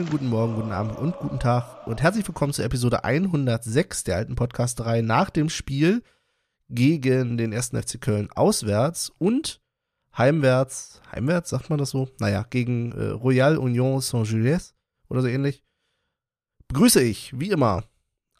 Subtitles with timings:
[0.00, 4.16] Wunderschönen guten Morgen, guten Abend und guten Tag und herzlich willkommen zur Episode 106 der
[4.16, 6.02] alten Podcast-Reihe nach dem Spiel
[6.70, 9.60] gegen den ersten FC Köln auswärts und
[10.16, 12.08] heimwärts, heimwärts sagt man das so?
[12.18, 14.74] Naja, gegen äh, Royal Union Saint-Gilles
[15.10, 15.62] oder so ähnlich.
[16.68, 17.84] Begrüße ich, wie immer,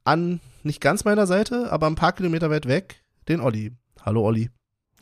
[0.04, 3.72] an nicht ganz meiner Seite, aber ein paar Kilometer weit weg, den Olli.
[4.00, 4.48] Hallo Olli.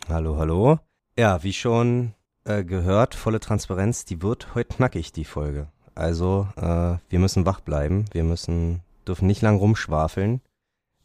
[0.09, 0.81] Hallo, hallo.
[1.17, 5.69] Ja, wie schon äh, gehört, volle Transparenz, die wird heute knackig, die Folge.
[5.99, 10.41] Also, äh, wir müssen wach bleiben, wir müssen, dürfen nicht lang rumschwafeln.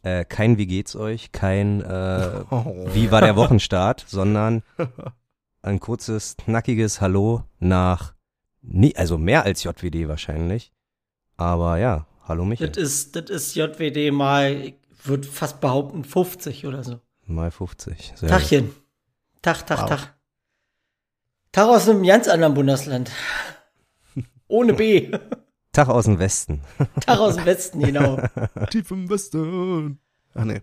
[0.02, 2.86] Äh, kein Wie geht's euch, kein äh, Oh.
[2.92, 4.62] Wie war der Wochenstart, sondern
[5.62, 8.14] ein kurzes, knackiges Hallo nach,
[8.62, 10.72] nie, also mehr als JWD wahrscheinlich.
[11.36, 16.66] Aber ja, hallo Michael, Das ist, das ist JWD mal, ich würde fast behaupten, 50
[16.66, 17.00] oder so.
[17.26, 18.12] mal 50.
[18.14, 18.38] Sehr gut.
[18.38, 18.70] Tachchen.
[19.42, 19.88] Tag, Tag, Wow.
[19.88, 20.14] Tag.
[21.52, 23.10] Tag aus einem ganz anderen Bundesland.
[24.54, 25.10] Ohne B.
[25.72, 26.60] Tag aus dem Westen.
[27.04, 28.20] Tag aus dem Westen, genau.
[28.70, 29.98] Tief im Westen.
[30.32, 30.62] Ach nee,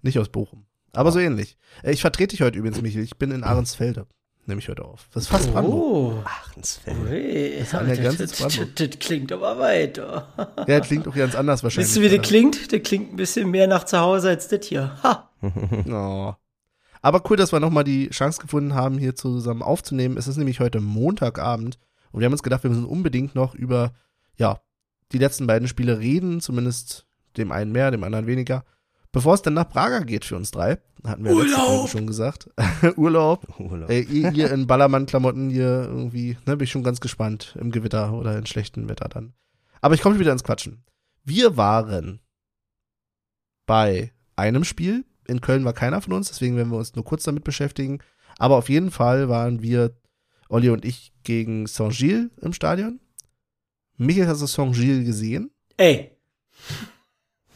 [0.00, 0.64] nicht aus Bochum.
[0.94, 1.58] Aber so ähnlich.
[1.82, 3.04] Äh, Ich vertrete dich heute übrigens, Michael.
[3.04, 4.06] Ich bin in Ahrensfelde.
[4.46, 5.10] Nehme ich heute auf.
[5.12, 5.84] Das ist fast Brandenburg.
[5.84, 6.22] Oh.
[6.56, 6.62] An
[7.04, 9.98] der das, Grenze das, das, das klingt aber weit.
[9.98, 10.22] oh.
[10.66, 11.88] Ja, klingt auch ganz anders wahrscheinlich.
[11.88, 12.72] Wisst ihr, wie das klingt?
[12.72, 14.96] Das klingt ein bisschen mehr nach zu Hause als das hier.
[15.02, 15.30] Ha.
[15.86, 16.32] Oh.
[17.02, 20.16] Aber cool, dass wir nochmal die Chance gefunden haben, hier zusammen aufzunehmen.
[20.16, 21.78] Es ist nämlich heute Montagabend
[22.12, 23.92] und wir haben uns gedacht, wir müssen unbedingt noch über,
[24.36, 24.60] ja,
[25.12, 27.06] die letzten beiden Spiele reden, zumindest
[27.36, 28.64] dem einen mehr, dem anderen weniger.
[29.10, 31.56] Bevor es dann nach Prager geht für uns drei, hatten wir letzte!
[31.56, 32.50] Folge schon gesagt.
[32.96, 33.46] Urlaub.
[33.58, 33.90] Urlaub.
[33.90, 38.36] Ihr, ihr in Ballermann-Klamotten hier irgendwie, ne, bin ich schon ganz gespannt im Gewitter oder
[38.36, 39.32] in schlechtem Wetter dann.
[39.80, 40.84] Aber ich komme schon wieder ins Quatschen.
[41.24, 42.20] Wir waren
[43.66, 45.04] bei einem Spiel.
[45.26, 48.00] In Köln war keiner von uns, deswegen werden wir uns nur kurz damit beschäftigen.
[48.38, 49.94] Aber auf jeden Fall waren wir,
[50.48, 53.00] Olli und ich, gegen Saint-Gilles im Stadion.
[53.96, 55.50] Michael, hast du Saint-Gilles gesehen?
[55.76, 56.12] Ey.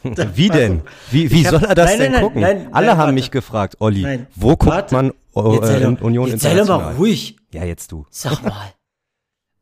[0.03, 0.81] Wie denn?
[1.11, 2.41] Wie, wie hab- soll er das Nein, denn nein, gucken?
[2.41, 4.93] nein, Alle nein, haben mich gefragt, Olli, Nein, wo guckt warte.
[4.95, 6.93] man äh, Jetzt sei in doch, Union jetzt sei doch International?
[6.93, 7.37] mal ruhig.
[7.53, 8.05] Ja, jetzt du.
[8.09, 8.73] Sag mal.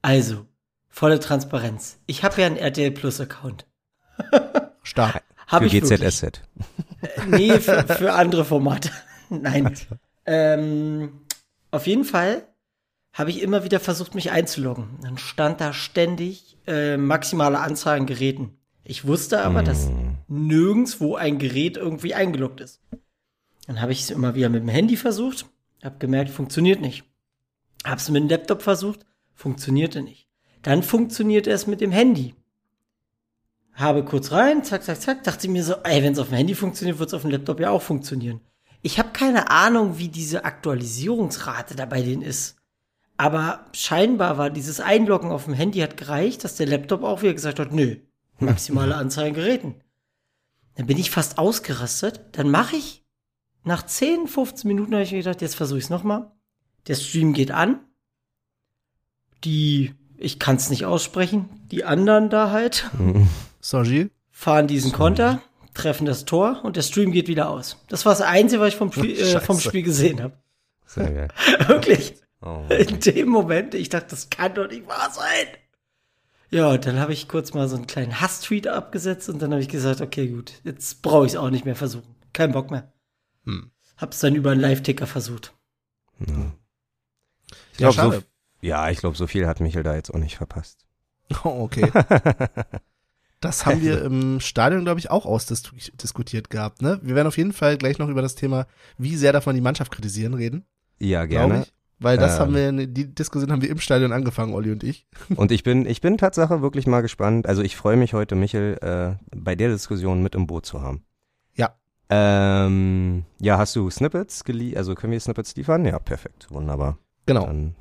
[0.02, 0.48] Also,
[0.90, 2.00] volle Transparenz.
[2.08, 3.68] Ich habe ja einen RTL Plus Account.
[4.82, 5.24] Stark.
[5.48, 6.00] Hab Für ich wirklich.
[6.00, 6.42] GZSZ.
[7.28, 8.90] Nee, für, für andere Formate.
[9.30, 9.76] Nein.
[10.26, 11.22] Ähm,
[11.70, 12.48] auf jeden Fall
[13.14, 15.00] habe ich immer wieder versucht, mich einzuloggen.
[15.02, 18.58] Dann stand da ständig äh, maximale Anzahl an Geräten.
[18.84, 20.18] Ich wusste aber, dass Hm.
[20.28, 22.82] nirgendwo ein Gerät irgendwie eingeloggt ist.
[23.68, 25.46] Dann habe ich es immer wieder mit dem Handy versucht,
[25.84, 27.04] habe gemerkt, funktioniert nicht.
[27.84, 30.28] Hab's mit dem Laptop versucht, funktionierte nicht.
[30.62, 32.34] Dann funktionierte es mit dem Handy.
[33.74, 36.56] Habe kurz rein, zack, zack, zack, dachte mir so, ey, wenn es auf dem Handy
[36.56, 38.42] funktioniert, wird es auf dem Laptop ja auch funktionieren.
[38.82, 42.58] Ich habe keine Ahnung, wie diese Aktualisierungsrate da bei denen ist.
[43.22, 47.36] Aber scheinbar war dieses Einloggen auf dem Handy hat gereicht, dass der Laptop auch wieder
[47.36, 47.98] gesagt hat, nö,
[48.40, 49.76] maximale Anzahl an Geräten.
[50.74, 52.22] Dann bin ich fast ausgerastet.
[52.32, 53.04] Dann mache ich,
[53.64, 56.32] nach 10, 15 Minuten habe ich mir gedacht, jetzt versuche ich es nochmal.
[56.88, 57.82] Der Stream geht an.
[59.44, 62.90] Die, ich kann es nicht aussprechen, die anderen da halt
[63.62, 64.10] Saint-Gilles?
[64.32, 65.44] fahren diesen Konter,
[65.76, 67.78] treffen das Tor und der Stream geht wieder aus.
[67.88, 69.60] Das war das Einzige, was ich vom Spiel, äh, vom.
[69.60, 70.34] Spiel gesehen habe.
[70.88, 71.28] Sehr geil.
[71.68, 72.16] Wirklich.
[72.42, 72.66] Oh.
[72.70, 75.48] In dem Moment, ich dachte, das kann doch nicht wahr sein.
[76.50, 79.70] Ja, dann habe ich kurz mal so einen kleinen Hass-Tweet abgesetzt und dann habe ich
[79.70, 82.16] gesagt, okay, gut, jetzt brauche ich es auch nicht mehr versuchen.
[82.34, 82.92] Kein Bock mehr.
[83.46, 83.72] Hm.
[83.98, 85.54] Hab's dann über einen Live-Ticker versucht.
[86.20, 86.52] Ich Ja,
[87.78, 88.24] glaub, so, schade.
[88.62, 90.86] ja, ich glaube, so viel hat Michael da jetzt auch nicht verpasst.
[91.46, 91.90] Oh, okay.
[93.40, 96.82] Das haben wir im Stadion, glaube ich, auch ausdiskutiert gehabt.
[96.84, 97.00] Ne?
[97.02, 98.68] Wir werden auf jeden Fall gleich noch über das Thema,
[99.00, 100.64] wie sehr darf man die Mannschaft kritisieren, reden.
[101.00, 101.66] Ja, gerne.
[102.02, 102.40] Weil das Ähm.
[102.40, 105.06] haben wir, die Diskussion haben wir im Stadion angefangen, Olli und ich.
[105.36, 107.48] Und ich bin, ich bin Tatsache wirklich mal gespannt.
[107.48, 111.04] Also ich freue mich heute, Michael, äh, bei der Diskussion mit im Boot zu haben.
[111.56, 111.76] Ja.
[112.10, 114.80] Ähm, ja, hast du Snippets geliefert?
[114.80, 115.86] Also können wir Snippets liefern?
[115.86, 116.48] Ja, perfekt.
[116.50, 116.98] Wunderbar.
[117.28, 117.46] Genau.
[117.46, 117.76] Dann,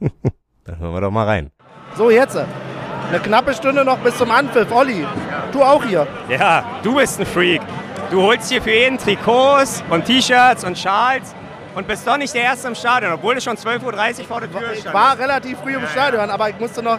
[0.64, 1.50] dann hören wir doch mal rein.
[1.94, 2.36] So, jetzt.
[2.36, 4.72] Eine knappe Stunde noch bis zum Anpfiff.
[4.72, 5.04] Olli,
[5.52, 6.06] du auch hier.
[6.30, 7.60] Ja, du bist ein Freak.
[8.10, 11.34] Du holst hier für jeden Trikots und T-Shirts und Schals
[11.78, 14.50] und bist doch nicht der Erste im Stadion, obwohl du schon 12.30 Uhr vor der
[14.50, 14.92] Tür Ich standest.
[14.94, 16.98] war relativ früh im Stadion, aber ich musste noch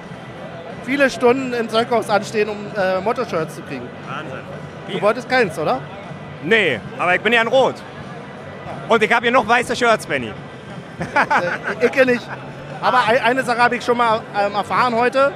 [0.85, 3.87] viele Stunden in Zeughaus anstehen, um äh, Motto-Shirts zu kriegen.
[4.07, 4.39] Wahnsinn.
[4.89, 5.81] Du wolltest keins, oder?
[6.43, 7.75] Nee, aber ich bin ja in Rot.
[8.87, 10.31] Und ich habe hier noch weiße Shirts, Benny.
[11.81, 12.25] Äh, ich nicht.
[12.81, 15.33] Aber ein- eine Sache habe ich schon mal ähm, erfahren heute.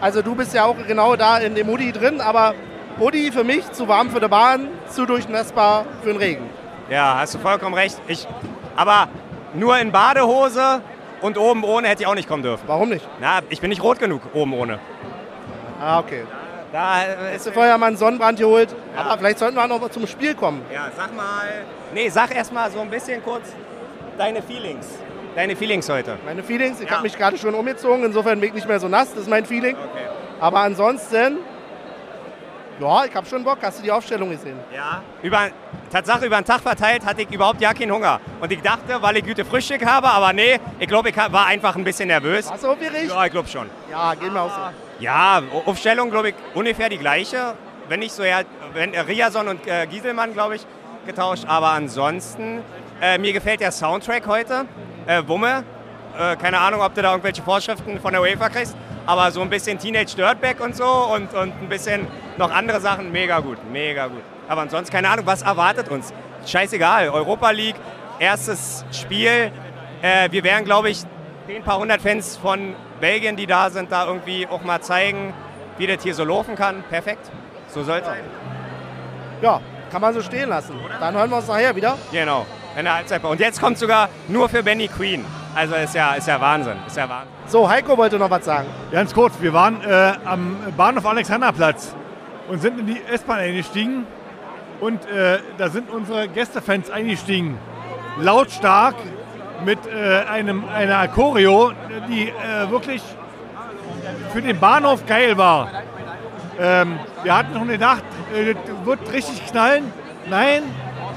[0.00, 2.54] Also du bist ja auch genau da in dem Hoodie drin, aber
[2.98, 6.48] Hoodie für mich zu warm für die Bahn, zu durchnässbar für den Regen.
[6.88, 8.00] Ja, hast du vollkommen recht.
[8.06, 8.26] Ich,
[8.76, 9.08] aber
[9.54, 10.80] nur in Badehose
[11.20, 12.62] Und oben ohne hätte ich auch nicht kommen dürfen.
[12.68, 13.06] Warum nicht?
[13.20, 14.78] Na, ich bin nicht rot genug, oben ohne.
[15.80, 16.24] Ah, okay.
[16.72, 17.02] Da
[17.34, 18.74] ist du vorher mal einen Sonnenbrand geholt?
[18.96, 20.62] Aber vielleicht sollten wir auch noch zum Spiel kommen.
[20.72, 21.64] Ja, sag mal.
[21.92, 23.52] Nee, sag erst mal so ein bisschen kurz
[24.16, 24.86] deine Feelings.
[25.34, 26.18] Deine Feelings heute.
[26.24, 26.94] Meine Feelings, ich Ja.
[26.94, 29.44] habe mich gerade schon umgezogen, insofern bin ich nicht mehr so nass, das ist mein
[29.44, 29.74] Feeling.
[29.76, 30.04] Okay.
[30.40, 31.38] Aber ansonsten,
[32.80, 33.58] ja, ich habe schon Bock.
[33.62, 34.58] Hast du die Aufstellung gesehen?
[34.74, 35.02] Ja.
[35.22, 35.48] Über,
[35.90, 38.20] Tatsache, über den Tag verteilt hatte ich überhaupt ja keinen Hunger.
[38.40, 41.76] Und ich dachte, weil ich gute Frühstück habe, aber nee, ich glaube, ich war einfach
[41.76, 42.50] ein bisschen nervös.
[42.50, 43.08] Hast du aufgeregt?
[43.08, 43.68] Ja, ich glaube schon.
[43.90, 44.60] Ja, gehen wir auch so.
[45.00, 47.54] Ja, Aufstellung, glaube ich, ungefähr die gleiche.
[47.88, 48.40] Wenn nicht so, ja,
[48.74, 50.66] wenn äh, Riason und äh, Gieselmann, glaube ich,
[51.06, 51.44] getauscht.
[51.46, 52.62] Aber ansonsten,
[53.00, 54.66] äh, mir gefällt der Soundtrack heute.
[55.06, 55.64] Äh, Wumme.
[56.18, 58.76] Äh, keine Ahnung, ob du da irgendwelche Vorschriften von der UEFA kriegst.
[59.08, 62.06] Aber so ein bisschen Teenage Dirtbag und so und, und ein bisschen
[62.36, 63.10] noch andere Sachen.
[63.10, 64.20] Mega gut, mega gut.
[64.46, 66.12] Aber ansonsten, keine Ahnung, was erwartet uns?
[66.44, 67.08] Scheißegal.
[67.08, 67.76] Europa League,
[68.18, 69.50] erstes Spiel.
[70.02, 71.00] Äh, wir werden, glaube ich,
[71.48, 75.32] den paar hundert Fans von Belgien, die da sind, da irgendwie auch mal zeigen,
[75.78, 76.84] wie das hier so laufen kann.
[76.90, 77.30] Perfekt.
[77.68, 78.24] So soll es sein.
[79.40, 80.74] Ja, kann man so stehen lassen.
[81.00, 81.96] Dann hören wir uns nachher wieder.
[82.12, 82.44] Genau.
[82.76, 83.24] In der Halbzeit.
[83.24, 85.24] Und jetzt kommt sogar nur für Benny Queen.
[85.58, 86.76] Also ist ja, ist ja Wahnsinn.
[86.86, 87.32] Ist ja Wahnsinn.
[87.48, 88.68] So, Heiko wollte noch was sagen.
[88.92, 91.96] Ganz kurz, wir waren äh, am Bahnhof Alexanderplatz
[92.48, 94.06] und sind in die S-Bahn eingestiegen
[94.78, 97.58] und äh, da sind unsere Gästefans eingestiegen.
[98.20, 98.94] Lautstark
[99.64, 101.72] mit äh, einem, einer Choreo,
[102.08, 103.02] die äh, wirklich
[104.32, 105.72] für den Bahnhof geil war.
[106.60, 109.92] Ähm, wir hatten schon gedacht, äh, das wird richtig knallen.
[110.30, 110.62] Nein,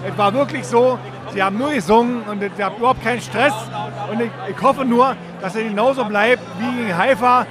[0.10, 0.98] es war wirklich so,
[1.34, 3.54] sie haben nur gesungen und es gab überhaupt keinen Stress.
[4.12, 7.46] Und ich, ich hoffe nur, dass es genauso bleibt wie gegen Haifa,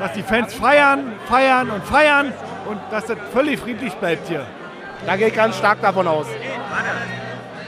[0.00, 2.32] dass die Fans feiern, feiern und feiern
[2.68, 4.46] und dass das völlig friedlich bleibt hier.
[5.06, 6.26] Da gehe ich ganz stark davon aus.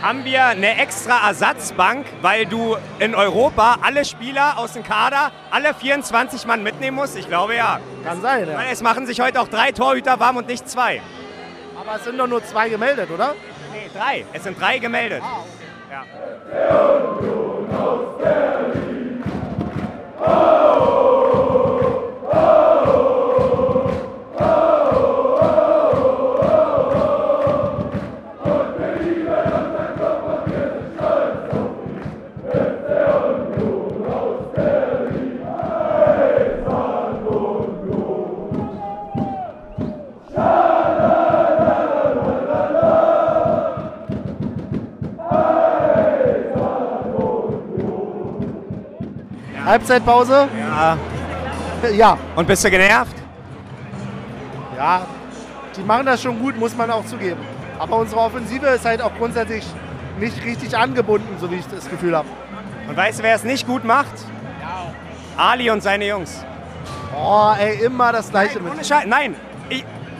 [0.00, 5.74] Haben wir eine extra Ersatzbank, weil du in Europa alle Spieler aus dem Kader, alle
[5.74, 7.16] 24 Mann mitnehmen musst?
[7.16, 7.80] Ich glaube ja.
[8.04, 8.56] Kann sein, ja.
[8.56, 11.02] Weil es machen sich heute auch drei Torhüter warm und nicht zwei.
[11.80, 13.34] Aber es sind doch nur zwei gemeldet, oder?
[13.72, 14.24] Nee, drei.
[14.32, 15.22] Es sind drei gemeldet.
[15.90, 16.04] Ja.
[49.68, 50.48] Halbzeitpause?
[50.58, 50.98] ja.
[51.92, 52.18] Ja.
[52.34, 53.14] Und bist du genervt?
[54.76, 55.02] Ja,
[55.76, 57.40] die machen das schon gut, muss man auch zugeben.
[57.78, 59.64] Aber unsere Offensive ist halt auch grundsätzlich
[60.18, 62.28] nicht richtig angebunden, so wie ich das Gefühl habe.
[62.88, 64.12] Und weißt du, wer es nicht gut macht?
[65.36, 66.44] Ali und seine Jungs.
[67.16, 69.06] Oh, ey, immer das Gleiche Ohne mit.
[69.06, 69.36] Nein,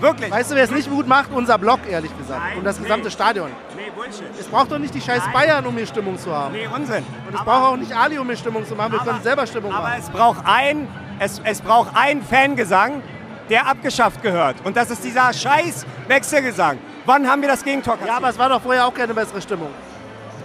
[0.01, 0.31] wirklich.
[0.31, 1.31] Weißt du, wer es nicht gut macht?
[1.33, 2.41] Unser Block, ehrlich gesagt.
[2.43, 2.85] Nein, Und das nee.
[2.85, 3.51] gesamte Stadion.
[3.77, 4.25] Nee, Bullshit.
[4.39, 5.33] Es braucht doch nicht die scheiß Nein.
[5.33, 6.53] Bayern, um hier Stimmung zu haben.
[6.53, 7.05] Nee, Unsinn.
[7.29, 8.93] Und es braucht auch nicht Ali, um hier Stimmung zu machen.
[8.93, 10.01] Wir können selber Stimmung aber machen.
[10.01, 10.89] es braucht ein,
[11.19, 13.03] es, es braucht einen Fangesang,
[13.51, 14.57] der abgeschafft gehört.
[14.65, 16.79] Und das ist dieser scheiß Wechselgesang.
[17.07, 18.17] Wann haben wir das Gegentor Ja, kassiert?
[18.19, 19.71] aber es war doch vorher auch keine bessere Stimmung.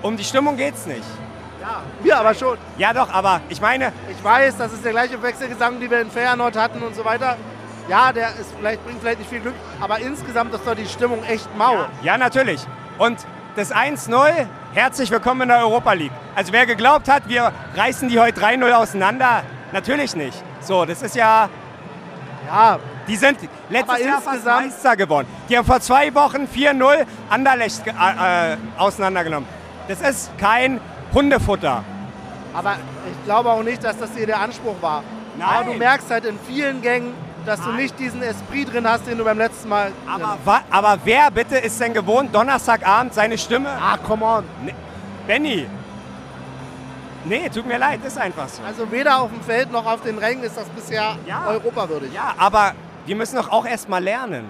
[0.02, 1.04] Um die Stimmung geht's nicht.
[2.02, 2.58] Wir aber schon.
[2.78, 6.12] Ja doch, aber ich meine, Ich weiß, das ist der gleiche Wechselgesang, den wir in
[6.12, 7.38] Feyenoord hatten und so weiter.
[7.90, 11.24] Ja, der ist vielleicht, bringt vielleicht nicht viel Glück, aber insgesamt ist doch die Stimmung
[11.26, 11.86] echt mau.
[12.02, 12.62] ja natürlich.
[12.98, 13.18] Und
[13.56, 16.12] das 1-0, herzlich willkommen in der Europa League.
[16.36, 20.42] Also wer geglaubt hat, wir reißen die heute 3-0 auseinander, natürlich nicht.
[20.62, 21.50] So, das ist ja,
[22.48, 23.38] Ja, die sind
[23.70, 25.28] letztes Jahr fast insgesamt- Meister geworden.
[25.50, 29.48] Die haben vor zwei Wochen 4-0 Anderlecht äh, äh, auseinandergenommen.
[29.88, 30.80] Das ist kein
[31.14, 31.84] Hundefutter.
[32.54, 32.76] aber
[33.12, 35.04] ich glaube auch nicht, dass das hier der Anspruch war.
[35.38, 35.48] Nein.
[35.50, 37.14] Aber du merkst halt in vielen Gängen,
[37.46, 39.92] dass du nicht diesen Esprit drin hast, den du beim letzten Mal.
[40.08, 43.70] Aber, wa- aber wer bitte ist denn gewohnt, Donnerstagabend seine Stimme?
[43.70, 44.44] ah, come on.
[45.28, 45.68] Benny.
[47.26, 48.62] Nee, tut mir leid, ist einfach so.
[48.64, 51.46] Also weder auf dem Feld noch auf den Rängen ist das bisher Ja.
[51.48, 52.14] europawürdig.
[52.14, 52.74] Ja, aber
[53.06, 54.46] wir müssen doch auch erst mal lernen.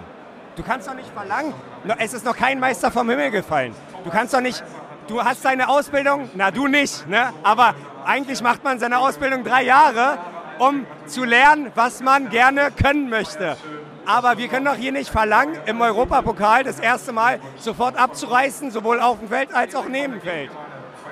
[0.56, 1.54] Du kannst doch nicht verlangen,
[2.00, 3.76] es ist noch kein Meister vom Himmel gefallen.
[4.04, 4.64] Du kannst doch nicht,
[5.08, 7.32] du hast deine Ausbildung, na du nicht, ne?
[7.44, 7.74] aber
[8.06, 10.18] eigentlich macht man seine Ausbildung drei Jahre,
[10.60, 13.58] um zu lernen, was man gerne können möchte.
[14.06, 19.00] Aber wir können doch hier nicht verlangen, im Europapokal das erste Mal sofort abzureißen, sowohl
[19.00, 20.52] auf dem Feld als auch neben dem Feld.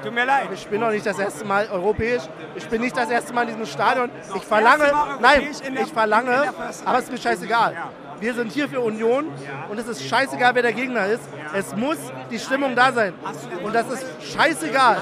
[0.04, 0.50] Tut mir leid.
[0.54, 2.24] Ich bin noch nicht das erste Mal europäisch.
[2.56, 4.10] Ich bin nicht das erste Mal in diesem Stadion.
[4.36, 6.52] Ich verlange, nein, ich verlange,
[6.86, 7.76] aber es ist mir scheißegal.
[8.20, 9.28] Wir sind hier für Union
[9.70, 11.24] und es ist scheißegal, wer der Gegner ist.
[11.54, 11.98] Es muss
[12.32, 13.14] die Stimmung da sein.
[13.64, 15.02] Und das ist scheißegal.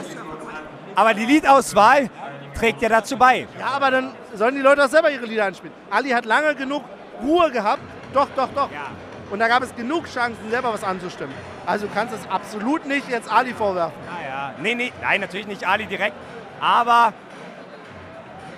[0.96, 2.10] Aber die Liedauswahl
[2.60, 3.48] trägt ja dazu bei.
[3.60, 5.74] Ja, aber dann sollen die Leute auch selber ihre Lieder anspielen.
[5.89, 6.84] Ali hat lange genug
[7.24, 7.82] Ruhe gehabt.
[8.13, 8.72] Doch, doch, doch.
[8.72, 8.88] Ja.
[9.32, 11.34] Und da gab es genug Chancen, selber was anzustimmen.
[11.66, 13.96] Also du kannst es absolut nicht jetzt Ali vorwerfen.
[14.24, 14.54] Ja, ja.
[14.62, 16.16] Nee, nee, nein, natürlich nicht Ali direkt.
[16.60, 17.13] Aber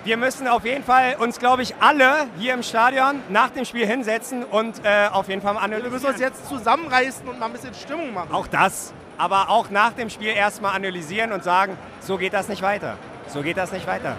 [0.04, 3.86] wir müssen auf jeden Fall uns, glaube ich, alle hier im Stadion nach dem Spiel
[3.86, 5.92] hinsetzen und äh, auf jeden Fall mal Wir analysieren.
[5.92, 8.32] müssen uns jetzt zusammenreißen und mal ein bisschen Stimmung machen.
[8.32, 8.92] Auch das.
[9.18, 12.96] Aber auch nach dem Spiel erstmal analysieren und sagen, so geht das nicht weiter.
[13.32, 14.14] So geht das nicht weiter.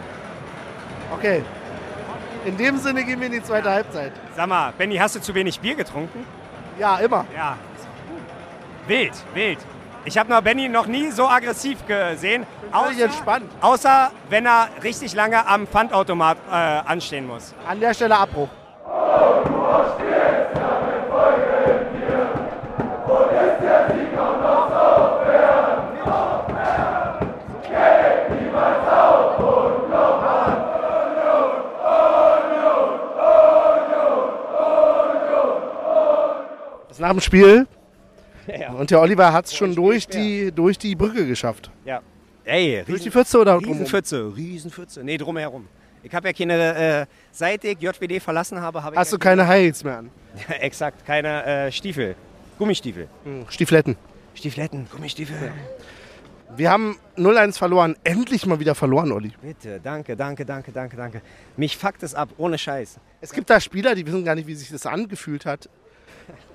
[1.13, 1.43] Okay.
[2.45, 4.11] In dem Sinne gehen wir in die zweite Halbzeit.
[4.35, 6.25] Sag mal, Benny, hast du zu wenig Bier getrunken?
[6.79, 7.25] Ja, immer.
[7.35, 7.55] Ja.
[8.87, 9.59] Wild, wild.
[10.05, 12.45] Ich habe noch Benny noch nie so aggressiv gesehen.
[12.71, 13.45] Völlig entspannt.
[13.61, 17.53] außer wenn er richtig lange am Pfandautomat äh, anstehen muss.
[17.67, 18.49] An der Stelle Abbruch.
[37.13, 37.67] Dem Spiel
[38.77, 41.69] und der Oliver hat es schon durch die, durch die Brücke geschafft.
[41.85, 42.01] Ja.
[42.45, 43.71] Ey, Durch die Pfütze oder drumherum?
[43.73, 45.03] Riesenpfütze, Riesenpfütze.
[45.03, 45.67] Nee, drumherum.
[46.03, 49.19] Ich habe ja keine, äh, seit ich JWD verlassen habe, habe ich Hast du ja
[49.19, 50.09] keine Heils mehr an?
[50.45, 52.15] keine, exakt, keine äh, Stiefel.
[52.59, 53.07] Gummistiefel.
[53.23, 53.95] Hm, Stiefletten.
[54.35, 55.53] Stiefletten, Gummistiefel.
[56.55, 57.95] Wir haben 0-1 verloren.
[58.03, 59.31] Endlich mal wieder verloren, Olli.
[59.41, 61.21] Bitte, danke, danke, danke, danke, danke.
[61.55, 62.99] Mich fuckt es ab, ohne Scheiß.
[63.21, 65.69] Es gibt da Spieler, die wissen gar nicht, wie sich das angefühlt hat,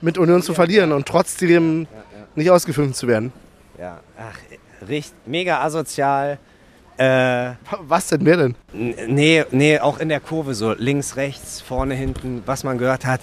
[0.01, 1.87] mit Union zu verlieren und trotzdem
[2.35, 3.33] nicht ausgefilmt zu werden.
[3.79, 4.39] Ja, ach,
[4.89, 6.39] richtig, mega asozial.
[6.97, 8.57] Äh, Was denn, wer denn?
[8.73, 13.21] Nee, nee, auch in der Kurve so, links, rechts, vorne, hinten, was man gehört hat.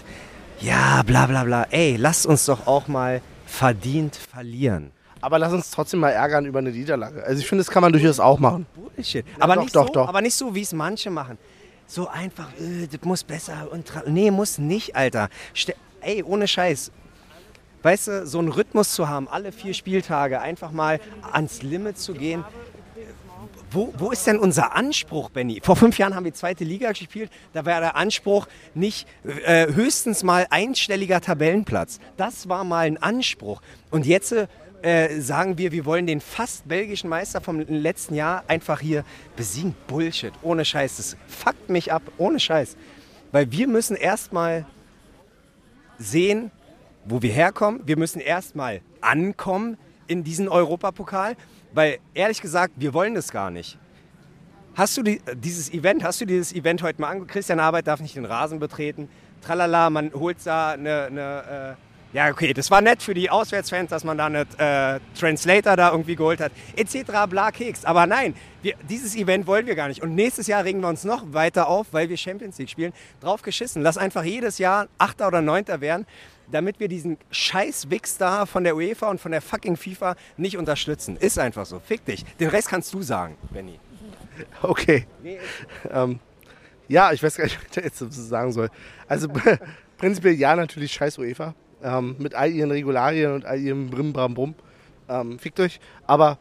[0.61, 1.67] Ja, bla bla bla.
[1.71, 4.91] Ey, lasst uns doch auch mal verdient verlieren.
[5.19, 7.23] Aber lass uns trotzdem mal ärgern über eine Niederlage.
[7.23, 8.65] Also ich finde, das kann man durchaus auch machen.
[8.75, 9.25] Bullshit.
[9.39, 10.07] aber, doch, nicht doch, so, doch.
[10.07, 11.37] aber nicht so, wie es manche machen.
[11.87, 15.29] So einfach, äh, das muss besser und Nee, muss nicht, Alter.
[15.53, 15.75] Ste
[16.05, 16.91] Ey, ohne Scheiß.
[17.81, 20.99] Weißt du, so einen Rhythmus zu haben, alle vier Spieltage einfach mal
[21.31, 22.45] ans Limit zu gehen.
[23.71, 25.61] Wo, wo ist denn unser Anspruch, Benny?
[25.63, 27.31] Vor fünf Jahren haben wir zweite Liga gespielt.
[27.53, 29.07] Da war der Anspruch nicht
[29.45, 31.99] äh, höchstens mal einstelliger Tabellenplatz.
[32.17, 33.61] Das war mal ein Anspruch.
[33.89, 34.33] Und jetzt
[34.83, 39.03] äh, sagen wir, wir wollen den fast belgischen Meister vom letzten Jahr einfach hier
[39.35, 39.75] besiegen.
[39.87, 40.97] Bullshit, ohne Scheiß.
[40.97, 42.77] Das fuckt mich ab, ohne Scheiß.
[43.31, 44.65] Weil wir müssen erstmal
[45.97, 46.51] sehen,
[47.05, 47.81] wo wir herkommen.
[47.85, 51.35] Wir müssen erstmal ankommen in diesen Europapokal,
[51.73, 53.77] weil ehrlich gesagt, wir wollen das gar nicht.
[54.75, 57.31] Hast du die, dieses Event, hast du dieses Event heute mal angeguckt?
[57.31, 59.07] Christian Arbeit darf nicht den Rasen betreten.
[59.41, 61.84] Tralala, man holt da eine, eine äh,
[62.15, 65.91] ja okay, das war nett für die Auswärtsfans, dass man da einen äh, Translator da
[65.91, 67.11] irgendwie geholt hat, etc.
[67.29, 67.83] bla Keks.
[67.83, 70.01] Aber nein, wir, dieses Event wollen wir gar nicht.
[70.01, 72.93] Und nächstes Jahr regen wir uns noch weiter auf, weil wir Champions League spielen.
[73.19, 73.81] Drauf geschissen.
[73.81, 76.07] Lass einfach jedes Jahr Achter oder Neunter werden,
[76.49, 77.85] damit wir diesen scheiß
[78.17, 81.17] da von der UEFA und von der fucking FIFA nicht unterstützen.
[81.17, 81.79] Ist einfach so.
[81.79, 82.23] Fick dich.
[82.39, 83.77] Den Rest kannst du sagen, Benny.
[84.61, 85.05] Okay.
[85.89, 86.19] Ähm,
[86.87, 88.69] ja, ich weiß gar nicht, was ich jetzt dazu sagen soll.
[89.07, 89.27] Also
[89.97, 91.55] prinzipiell ja, natürlich scheiß UEFA.
[91.85, 94.55] Ähm, mit all ihren Regularien und all ihrem Brim, Bram, Brum.
[95.07, 95.79] Ähm, fickt euch.
[96.07, 96.39] Aber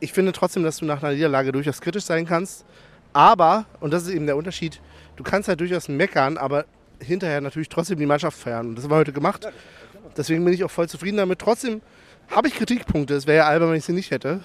[0.00, 2.64] ich finde trotzdem, dass du nach einer Niederlage durchaus kritisch sein kannst.
[3.12, 4.80] Aber, und das ist eben der Unterschied,
[5.16, 6.64] du kannst halt durchaus meckern, aber
[7.00, 8.68] hinterher natürlich trotzdem die Mannschaft feiern.
[8.68, 9.46] Und das haben wir heute gemacht.
[10.16, 11.38] Deswegen bin ich auch voll zufrieden damit.
[11.38, 11.82] Trotzdem
[12.30, 13.14] habe ich Kritikpunkte.
[13.14, 14.40] Es wäre ja albern, wenn ich sie nicht hätte.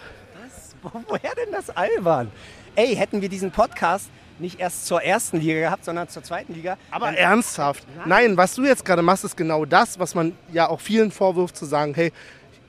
[0.82, 2.30] Wo- Woher denn das albern?
[2.76, 4.10] Ey, hätten wir diesen Podcast
[4.42, 6.78] nicht erst zur ersten Liga gehabt, sondern zur zweiten Liga.
[6.90, 7.86] Aber dann- ernsthaft.
[8.06, 11.56] Nein, was du jetzt gerade machst, ist genau das, was man ja auch vielen vorwirft,
[11.56, 12.12] zu sagen, hey,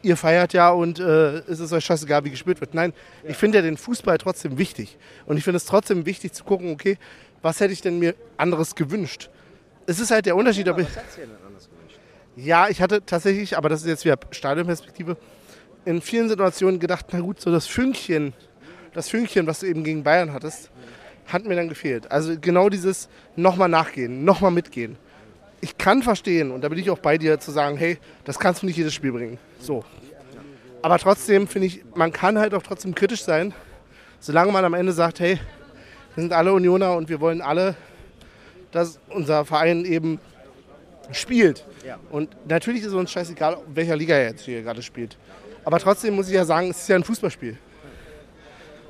[0.03, 2.75] ihr feiert ja und äh, es ist euch scheißegal, wie gespielt wird.
[2.75, 2.93] Nein,
[3.25, 4.99] ich finde ja den Fußball trotzdem wichtig.
[5.27, 6.99] Und ich finde es trotzdem wichtig zu gucken, okay,
[7.41, 9.31] was hätte ich denn mir anderes gewünscht?
[9.87, 10.87] Es ist halt der Unterschied, ob ich...
[10.89, 11.99] Was hättest du dir denn anders gewünscht?
[12.35, 15.17] Ja, ich hatte tatsächlich, aber das ist jetzt wieder Stadionperspektive,
[15.85, 18.33] in vielen Situationen gedacht, na gut, so das Fünkchen,
[18.93, 20.71] das Fünkchen, was du eben gegen Bayern hattest,
[21.33, 22.11] hat mir dann gefehlt.
[22.11, 24.97] Also genau dieses nochmal nachgehen, nochmal mitgehen.
[25.61, 28.63] Ich kann verstehen, und da bin ich auch bei dir, zu sagen, hey, das kannst
[28.63, 29.39] du nicht jedes Spiel bringen.
[29.61, 29.85] So.
[30.83, 33.55] Aber trotzdem finde ich, man kann halt auch trotzdem kritisch sein,
[34.19, 35.39] solange man am Ende sagt, hey,
[36.15, 37.77] wir sind alle Unioner und wir wollen alle,
[38.73, 40.19] dass unser Verein eben
[41.13, 41.65] spielt.
[42.11, 45.17] Und natürlich ist es uns scheißegal, welcher Liga er jetzt hier gerade spielt.
[45.65, 47.57] Aber trotzdem muss ich ja sagen, es ist ja ein Fußballspiel.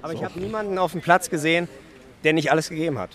[0.01, 1.69] Aber ich habe niemanden auf dem Platz gesehen,
[2.25, 3.11] der nicht alles gegeben hat.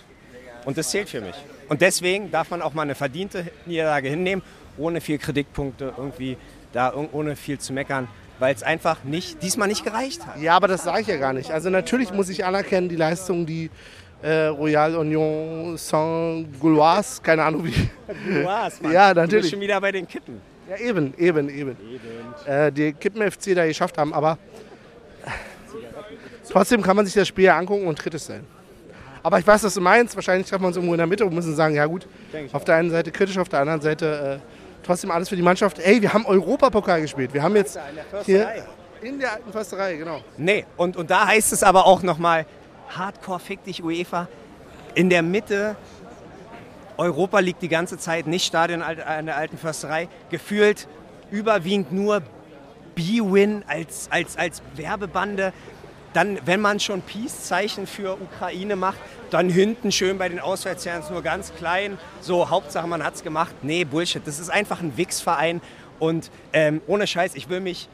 [0.66, 1.36] Und das zählt für mich.
[1.70, 4.42] Und deswegen darf man auch mal eine verdiente Niederlage hinnehmen
[4.78, 6.38] ohne viel Kritikpunkte, irgendwie
[6.74, 8.08] da ohne viel zu meckern,
[8.40, 10.40] weil es einfach nicht, diesmal nicht gereicht hat.
[10.40, 11.52] Ja, aber das sage ich ja gar nicht.
[11.52, 13.72] Also natürlich muss ich anerkennen, die Leistung, die
[14.22, 17.90] äh, Royal Union Saint-Gauloise, keine Ahnung wie.
[18.28, 18.92] Gauloise, Mann.
[18.92, 19.44] Ja, Du natürlich.
[19.44, 20.42] bist schon wieder bei den Kippen.
[20.70, 21.78] Ja, eben, eben, eben.
[22.46, 24.38] Äh, die Kippen-FC da geschafft haben, aber
[26.50, 28.46] trotzdem kann man sich das Spiel ja angucken und kritisch sein.
[29.28, 30.16] Aber ich weiß, was du meinst.
[30.16, 32.08] Wahrscheinlich treffen wir uns irgendwo in der Mitte und müssen sagen, ja gut,
[32.54, 35.80] auf der einen Seite kritisch, auf der anderen Seite äh, trotzdem alles für die Mannschaft.
[35.80, 37.34] Ey, wir haben Europapokal gespielt.
[37.34, 37.78] Wir haben jetzt
[38.24, 38.48] hier
[39.02, 40.22] in der alten Försterei, genau.
[40.38, 42.46] Nee, und, und da heißt es aber auch nochmal,
[42.88, 44.30] Hardcore fick dich UEFA.
[44.96, 45.76] In der Mitte,
[46.96, 50.88] Europa liegt die ganze Zeit, nicht Stadion an der alten Försterei, gefühlt
[51.32, 52.22] überwiegend nur
[52.96, 55.52] B-Win als, als, als Werbebande.
[56.18, 58.98] Dann, wenn man schon Peace-Zeichen für Ukraine macht,
[59.30, 62.00] dann hinten schön bei den Auswärtsfans nur ganz klein.
[62.22, 63.54] So, Hauptsache man hat's gemacht.
[63.62, 64.26] Nee, Bullshit.
[64.26, 65.62] Das ist einfach ein Wix-Verein.
[66.00, 67.88] Und ähm, ohne Scheiß, ich will mich.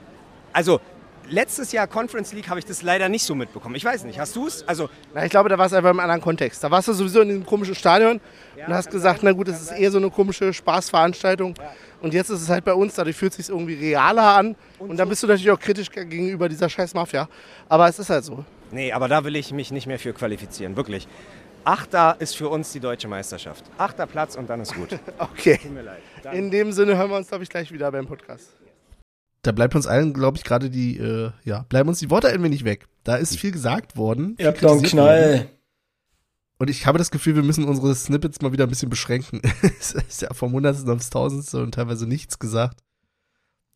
[0.53, 0.79] Also,
[1.27, 3.75] letztes Jahr Conference League habe ich das leider nicht so mitbekommen.
[3.75, 4.65] Ich weiß nicht, hast du es?
[4.69, 6.63] Also, Na, ich glaube, da war es einfach im anderen Kontext.
[6.63, 8.21] Da warst du sowieso in diesem komischen Stadion
[8.55, 11.55] und hast gesagt, na gut, das ist eher so eine komische Spaßveranstaltung.
[12.03, 14.55] Und jetzt ist es halt bei uns, dadurch fühlt es sich irgendwie realer an.
[14.77, 17.27] Und, dann bist du natürlich auch kritisch gegenüber dieser scheiß Mafia.
[17.69, 18.45] Aber es ist halt so.
[18.71, 21.07] nee, aber da will ich mich nicht mehr für qualifizieren, wirklich.
[21.63, 23.63] Achter ist für uns die deutsche Meisterschaft.
[23.77, 24.99] Achter Platz und dann ist gut.
[25.17, 25.57] Okay.
[25.63, 26.01] Tut mir leid.
[26.21, 28.49] Dann- In dem Sinne hören wir uns, glaube ich, gleich wieder beim Podcast.
[29.43, 32.43] Da bleibt uns allen, glaube ich, gerade die, äh, ja, bleiben uns die Worte ein
[32.43, 32.85] wenig weg.
[33.05, 34.35] Da ist viel gesagt worden.
[34.39, 35.49] Ihr habt doch einen kritisiert worden.
[36.63, 39.41] Und ich habe das Gefühl, wir müssen unsere Snippets mal wieder ein bisschen beschränken.
[39.61, 42.79] es ist ja vom Hundertsten aufs Tausendste und teilweise nichts gesagt.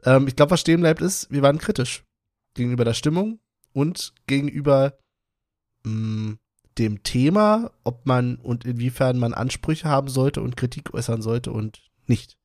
[0.06, 2.06] Ähm, ich glaube, was stehen bleibt, ist, wir waren kritisch
[2.54, 3.42] gegenüber der Stimmung
[3.74, 4.98] und gegenüber
[5.84, 6.38] mh,
[6.78, 11.82] dem Thema, ob man und inwiefern man Ansprüche haben sollte und Kritik äußern sollte und
[12.06, 12.38] nicht.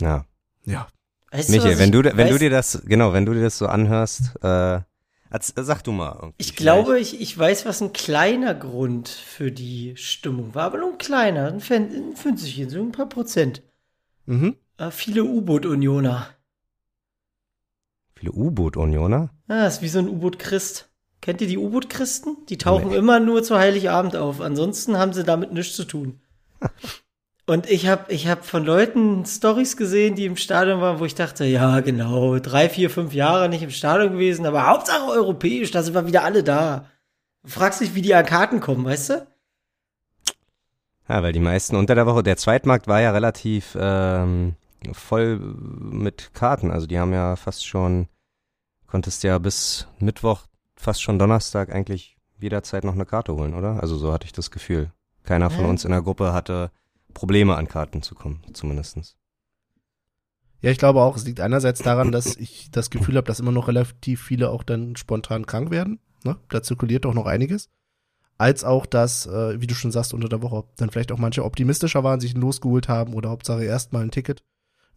[0.00, 0.24] Ja.
[0.64, 0.86] Ja.
[1.32, 3.66] Weißt Michael, wenn ich du, wenn du dir das, genau, wenn du dir das so
[3.66, 4.82] anhörst, äh,
[5.38, 6.32] sag du mal.
[6.38, 6.58] Ich vielleicht.
[6.58, 10.98] glaube, ich, ich weiß, was ein kleiner Grund für die Stimmung war, aber nur ein
[10.98, 13.62] kleiner, ein, Fan, ein Fünfzigchen, so ein paar Prozent.
[14.26, 14.56] Mhm.
[14.76, 16.26] Äh, viele U-Boot-Unioner.
[18.14, 19.30] Viele U-Boot-Unioner?
[19.48, 20.90] Ah, ist wie so ein U-Boot-Christ.
[21.20, 22.36] Kennt ihr die U-Boot-Christen?
[22.48, 24.40] Die tauchen immer nur zu Heiligabend auf.
[24.40, 26.20] Ansonsten haben sie damit nichts zu tun.
[27.50, 31.16] Und ich habe ich hab von Leuten Stories gesehen, die im Stadion waren, wo ich
[31.16, 35.82] dachte, ja, genau, drei, vier, fünf Jahre nicht im Stadion gewesen, aber Hauptsache europäisch, da
[35.82, 36.86] sind wir wieder alle da.
[37.42, 39.26] Du fragst dich, wie die an Karten kommen, weißt du?
[41.08, 44.54] Ja, weil die meisten unter der Woche, der Zweitmarkt war ja relativ ähm,
[44.92, 46.70] voll mit Karten.
[46.70, 48.06] Also die haben ja fast schon,
[48.86, 50.42] konntest ja bis Mittwoch,
[50.76, 53.80] fast schon Donnerstag eigentlich jederzeit noch eine Karte holen, oder?
[53.82, 54.92] Also so hatte ich das Gefühl.
[55.24, 55.70] Keiner von Ja.
[55.70, 56.70] uns in der Gruppe hatte
[57.14, 59.16] Probleme an Karten zu kommen, zumindestens.
[60.62, 63.52] Ja, ich glaube auch, es liegt einerseits daran, dass ich das Gefühl habe, dass immer
[63.52, 66.00] noch relativ viele auch dann spontan krank werden.
[66.24, 66.36] Ne?
[66.50, 67.70] Da zirkuliert doch noch einiges.
[68.36, 71.44] Als auch, dass, äh, wie du schon sagst, unter der Woche dann vielleicht auch manche
[71.44, 74.42] optimistischer waren, sich Losgeholt haben oder Hauptsache erstmal ein Ticket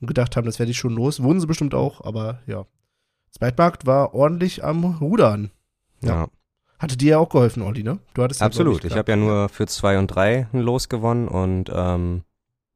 [0.02, 1.23] und gedacht haben, das werde ich schon los.
[1.23, 2.65] Wurden sie bestimmt auch, aber ja.
[3.32, 5.52] Zweitmarkt war ordentlich am Rudern.
[6.02, 6.10] Ja.
[6.10, 6.28] Ja,
[6.84, 8.00] Hatte dir ja auch geholfen, Olli, ne?
[8.13, 8.76] Du hattest ja, absolut.
[8.84, 8.98] Ich gehabt.
[8.98, 12.24] habe ja nur für zwei und drei ein Los gewonnen und ähm,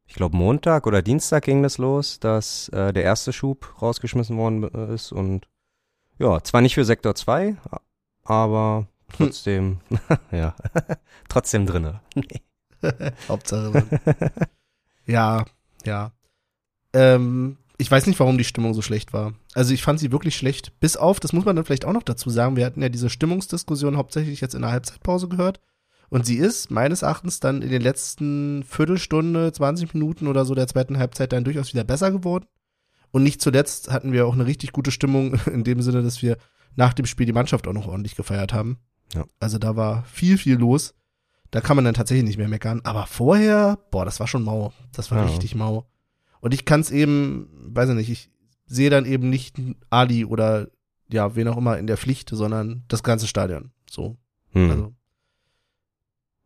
[0.06, 4.64] ich glaube Montag oder Dienstag ging das los, dass äh, der erste Schub rausgeschmissen worden
[4.74, 5.48] äh, ist und
[6.20, 7.82] ja, zwar nicht für Sektor 2, a-
[8.24, 9.80] aber trotzdem,
[10.32, 10.56] ja,
[11.30, 12.00] trotzdem drinne.
[13.28, 13.84] Hauptsache.
[15.06, 15.44] ja,
[15.86, 16.12] ja.
[16.94, 19.34] Ähm, ich weiß nicht, warum die Stimmung so schlecht war.
[19.54, 20.80] Also ich fand sie wirklich schlecht.
[20.80, 23.10] Bis auf, das muss man dann vielleicht auch noch dazu sagen, wir hatten ja diese
[23.10, 25.60] Stimmungsdiskussion hauptsächlich jetzt in der Halbzeitpause gehört.
[26.10, 30.68] Und sie ist meines Erachtens dann in den letzten Viertelstunde, 20 Minuten oder so der
[30.68, 32.46] zweiten Halbzeit dann durchaus wieder besser geworden.
[33.12, 36.38] Und nicht zuletzt hatten wir auch eine richtig gute Stimmung in dem Sinne, dass wir
[36.76, 38.78] nach dem Spiel die Mannschaft auch noch ordentlich gefeiert haben.
[39.14, 39.26] Ja.
[39.40, 40.94] Also da war viel, viel los.
[41.52, 42.82] Da kann man dann tatsächlich nicht mehr meckern.
[42.84, 44.74] Aber vorher, boah, das war schon mau.
[44.94, 45.26] Das war Ja.
[45.26, 45.88] richtig mau.
[46.42, 48.32] Und ich kann es eben, weiß ich nicht, ich
[48.66, 49.58] sehe dann eben nicht
[49.90, 50.68] Ali oder
[51.10, 53.72] ja, wen auch immer in der Pflicht, sondern das ganze Stadion.
[53.90, 54.18] So.
[54.52, 54.70] Hm.
[54.70, 54.94] Also,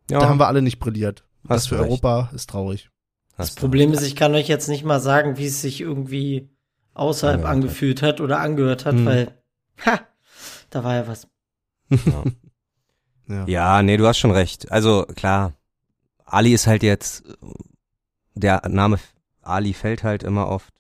[0.09, 1.25] ja, da haben wir alle nicht brilliert.
[1.43, 1.91] Das Hast für du recht.
[1.91, 2.89] Europa ist traurig.
[3.37, 5.81] Das hast du Problem ist, ich kann euch jetzt nicht mal sagen, wie es sich
[5.81, 6.49] irgendwie
[6.93, 7.55] außerhalb Angehört hat.
[7.55, 9.05] angefühlt hat oder angehört hat, Hm.
[9.05, 9.41] weil,
[9.85, 9.99] ha,
[10.69, 11.27] da war ja was.
[11.89, 12.23] Ja.
[13.27, 13.45] Ja.
[13.47, 14.69] Ja, nee, du hast schon recht.
[14.73, 15.53] Also klar,
[16.25, 17.23] Ali ist halt jetzt,
[18.35, 18.99] der Name
[19.41, 20.73] Ali fällt halt immer oft,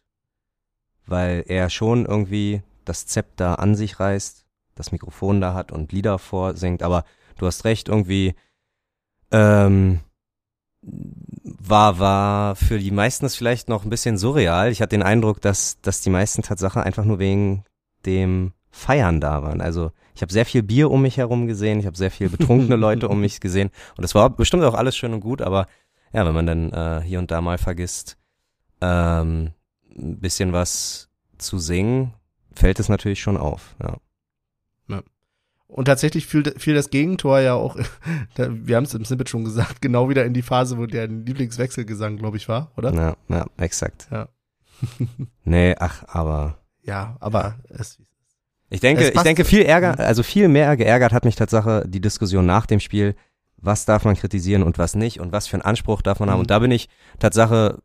[1.05, 4.45] weil er schon irgendwie das Zepter an sich reißt,
[4.75, 7.03] das Mikrofon da hat und Lieder vorsingt, aber
[7.37, 8.35] du hast recht, irgendwie
[9.31, 9.99] ähm,
[10.81, 14.71] war, war für die meisten es vielleicht noch ein bisschen surreal.
[14.71, 17.63] Ich hatte den Eindruck, dass, dass die meisten Tatsache einfach nur wegen
[18.05, 19.61] dem Feiern da waren.
[19.61, 22.75] Also ich habe sehr viel Bier um mich herum gesehen, ich habe sehr viel betrunkene
[22.77, 25.67] Leute um mich gesehen und das war bestimmt auch alles schön und gut, aber
[26.13, 28.17] ja, wenn man dann äh, hier und da mal vergisst,
[28.81, 29.51] ähm,
[29.97, 32.13] ein bisschen was zu singen,
[32.53, 33.75] fällt es natürlich schon auf.
[33.81, 33.97] Ja.
[35.71, 37.77] Und tatsächlich fiel, fiel das Gegentor ja auch,
[38.35, 42.17] wir haben es im Snippet schon gesagt, genau wieder in die Phase, wo der Lieblingswechselgesang,
[42.17, 42.93] glaube ich, war, oder?
[42.93, 44.07] Ja, ja, exakt.
[44.11, 44.27] Ja.
[45.45, 46.57] nee, ach, aber.
[46.83, 47.99] Ja, aber es.
[48.69, 52.45] Ich denke, ich denke viel Ärger, also viel mehr geärgert hat mich Tatsache die Diskussion
[52.45, 53.15] nach dem Spiel.
[53.57, 56.37] Was darf man kritisieren und was nicht und was für einen Anspruch darf man haben?
[56.37, 56.41] Mhm.
[56.41, 56.89] Und da bin ich
[57.19, 57.81] Tatsache,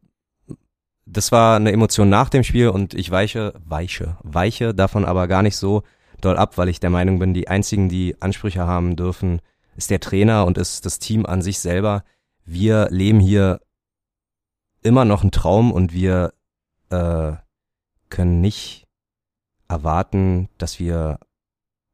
[1.07, 5.43] das war eine Emotion nach dem Spiel und ich weiche, weiche, weiche davon aber gar
[5.43, 5.85] nicht so
[6.21, 9.41] doll ab, weil ich der Meinung bin, die einzigen, die Ansprüche haben dürfen,
[9.77, 12.05] ist der Trainer und ist das Team an sich selber.
[12.45, 13.61] Wir leben hier
[14.83, 16.33] immer noch einen Traum und wir
[16.91, 17.33] äh,
[18.09, 18.87] können nicht
[19.69, 21.21] erwarten, dass wir,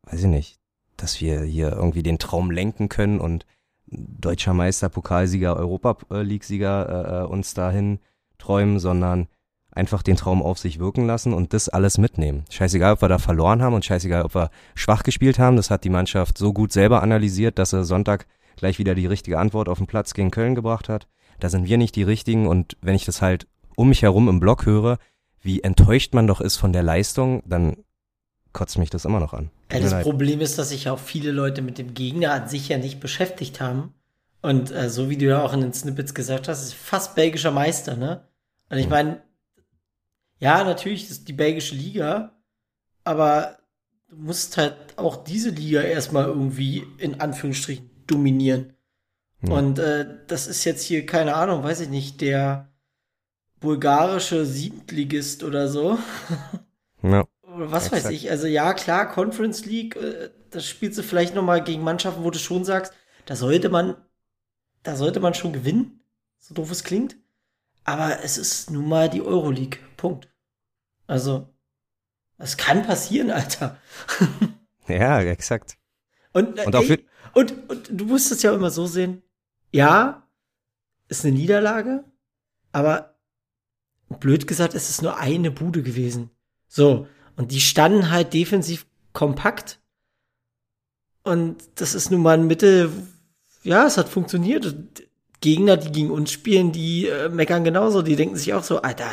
[0.04, 0.60] weiß ich nicht,
[0.96, 3.44] dass wir hier irgendwie den Traum lenken können und
[3.86, 7.98] deutscher Meister, Pokalsieger, Europa League-Sieger äh, uns dahin
[8.42, 9.28] träumen, sondern
[9.70, 12.44] einfach den Traum auf sich wirken lassen und das alles mitnehmen.
[12.50, 15.56] Scheißegal, ob wir da verloren haben und scheißegal, ob wir schwach gespielt haben.
[15.56, 18.26] Das hat die Mannschaft so gut selber analysiert, dass er Sonntag
[18.56, 21.08] gleich wieder die richtige Antwort auf den Platz gegen Köln gebracht hat.
[21.40, 24.40] Da sind wir nicht die richtigen und wenn ich das halt um mich herum im
[24.40, 24.98] Block höre,
[25.40, 27.78] wie enttäuscht man doch ist von der Leistung, dann
[28.52, 29.50] kotzt mich das immer noch an.
[29.72, 32.76] Ja, das Problem ist, dass sich auch viele Leute mit dem Gegner an sich ja
[32.76, 33.94] nicht beschäftigt haben.
[34.42, 37.52] Und äh, so wie du ja auch in den Snippets gesagt hast, ist fast belgischer
[37.52, 38.22] Meister, ne?
[38.72, 39.22] Und ich meine,
[40.38, 42.32] ja, natürlich ist die belgische Liga,
[43.04, 43.58] aber
[44.08, 48.72] du musst halt auch diese Liga erstmal irgendwie in Anführungsstrichen dominieren.
[49.42, 49.52] Ja.
[49.52, 52.72] Und äh, das ist jetzt hier, keine Ahnung, weiß ich nicht, der
[53.60, 55.98] bulgarische Siebtligist oder so.
[57.04, 57.24] Ja.
[57.42, 58.04] Oder was Exakt.
[58.04, 58.30] weiß ich.
[58.30, 62.30] Also ja, klar, Conference League, äh, das spielst du vielleicht noch mal gegen Mannschaften, wo
[62.30, 62.92] du schon sagst,
[63.26, 63.96] da sollte man,
[64.84, 66.00] da sollte man schon gewinnen.
[66.38, 67.16] So doof es klingt.
[67.84, 69.78] Aber es ist nun mal die Euroleague.
[69.96, 70.28] Punkt.
[71.06, 71.48] Also,
[72.38, 73.78] es kann passieren, Alter.
[74.88, 75.76] ja, exakt.
[76.32, 79.22] Und, äh, und, ey, und, und du musst es ja immer so sehen.
[79.70, 80.26] Ja,
[81.08, 82.04] ist eine Niederlage,
[82.72, 83.18] aber
[84.20, 86.30] blöd gesagt, es ist nur eine Bude gewesen.
[86.68, 89.80] So, und die standen halt defensiv kompakt.
[91.22, 92.90] Und das ist nun mal ein Mittel,
[93.62, 94.74] ja, es hat funktioniert.
[95.42, 98.00] Gegner, die gegen uns spielen, die äh, meckern genauso.
[98.00, 99.10] Die denken sich auch so, Alter,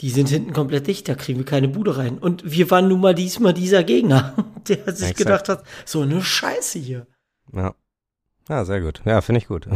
[0.00, 2.18] die sind hinten komplett dicht, da kriegen wir keine Bude rein.
[2.18, 4.34] Und wir waren nun mal diesmal dieser Gegner,
[4.68, 5.16] der sich Exakt.
[5.16, 7.06] gedacht hat, so eine Scheiße hier.
[7.54, 7.74] Ja.
[8.48, 9.00] Ja, sehr gut.
[9.04, 9.66] Ja, finde ich gut.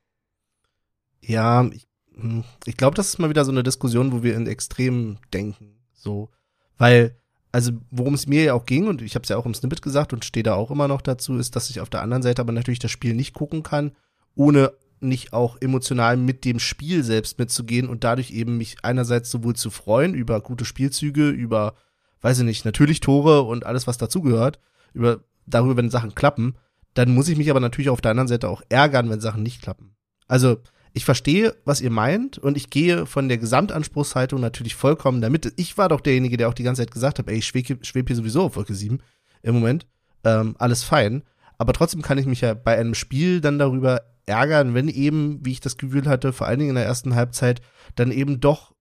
[1.22, 4.46] ja, ich, hm, ich glaube, das ist mal wieder so eine Diskussion, wo wir in
[4.46, 5.80] Extremen denken.
[5.94, 6.30] So,
[6.76, 7.16] weil,
[7.52, 9.80] also worum es mir ja auch ging, und ich habe es ja auch im Snippet
[9.80, 12.42] gesagt und stehe da auch immer noch dazu, ist, dass ich auf der anderen Seite
[12.42, 13.92] aber natürlich das Spiel nicht gucken kann,
[14.34, 19.56] ohne nicht auch emotional mit dem Spiel selbst mitzugehen und dadurch eben mich einerseits sowohl
[19.56, 21.74] zu freuen über gute Spielzüge, über,
[22.20, 24.58] weiß ich nicht, natürlich Tore und alles, was dazugehört,
[24.92, 26.54] über darüber, wenn Sachen klappen,
[26.94, 29.62] dann muss ich mich aber natürlich auf der anderen Seite auch ärgern, wenn Sachen nicht
[29.62, 29.94] klappen.
[30.28, 30.58] Also,
[30.92, 35.52] ich verstehe, was ihr meint und ich gehe von der Gesamtanspruchshaltung natürlich vollkommen damit.
[35.56, 38.08] Ich war doch derjenige, der auch die ganze Zeit gesagt hat, ey, ich schwebe schweb
[38.08, 38.98] hier sowieso auf Wolke 7
[39.42, 39.86] im Moment.
[40.24, 41.22] Ähm, alles fein.
[41.58, 45.52] Aber trotzdem kann ich mich ja bei einem Spiel dann darüber ärgern, wenn eben, wie
[45.52, 47.60] ich das Gefühl hatte, vor allen Dingen in der ersten Halbzeit,
[47.96, 48.72] dann eben doch,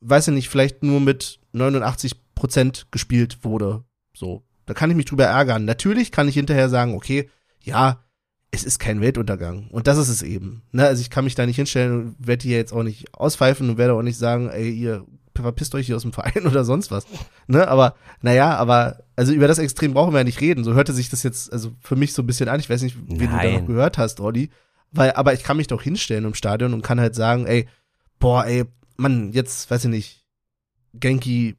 [0.00, 3.84] weiß ich nicht, vielleicht nur mit 89 Prozent gespielt wurde.
[4.14, 4.44] So.
[4.66, 5.64] Da kann ich mich drüber ärgern.
[5.64, 7.28] Natürlich kann ich hinterher sagen, okay,
[7.60, 8.04] ja,
[8.52, 9.68] es ist kein Weltuntergang.
[9.70, 10.62] Und das ist es eben.
[10.70, 10.86] Ne?
[10.86, 13.78] Also ich kann mich da nicht hinstellen und werde hier jetzt auch nicht auspfeifen und
[13.78, 15.06] werde auch nicht sagen, ey, ihr
[15.40, 17.06] verpisst euch hier aus dem Verein oder sonst was.
[17.46, 17.66] Ne?
[17.66, 20.64] Aber, naja, aber, also über das Extrem brauchen wir ja nicht reden.
[20.64, 22.60] So hörte sich das jetzt, also für mich so ein bisschen an.
[22.60, 23.30] Ich weiß nicht, wie Nein.
[23.30, 24.50] du da noch gehört hast, Olli.
[24.90, 27.66] Weil, aber ich kann mich doch hinstellen im Stadion und kann halt sagen, ey,
[28.18, 28.64] boah, ey,
[28.96, 30.26] Mann, jetzt, weiß ich nicht,
[30.92, 31.56] Genki,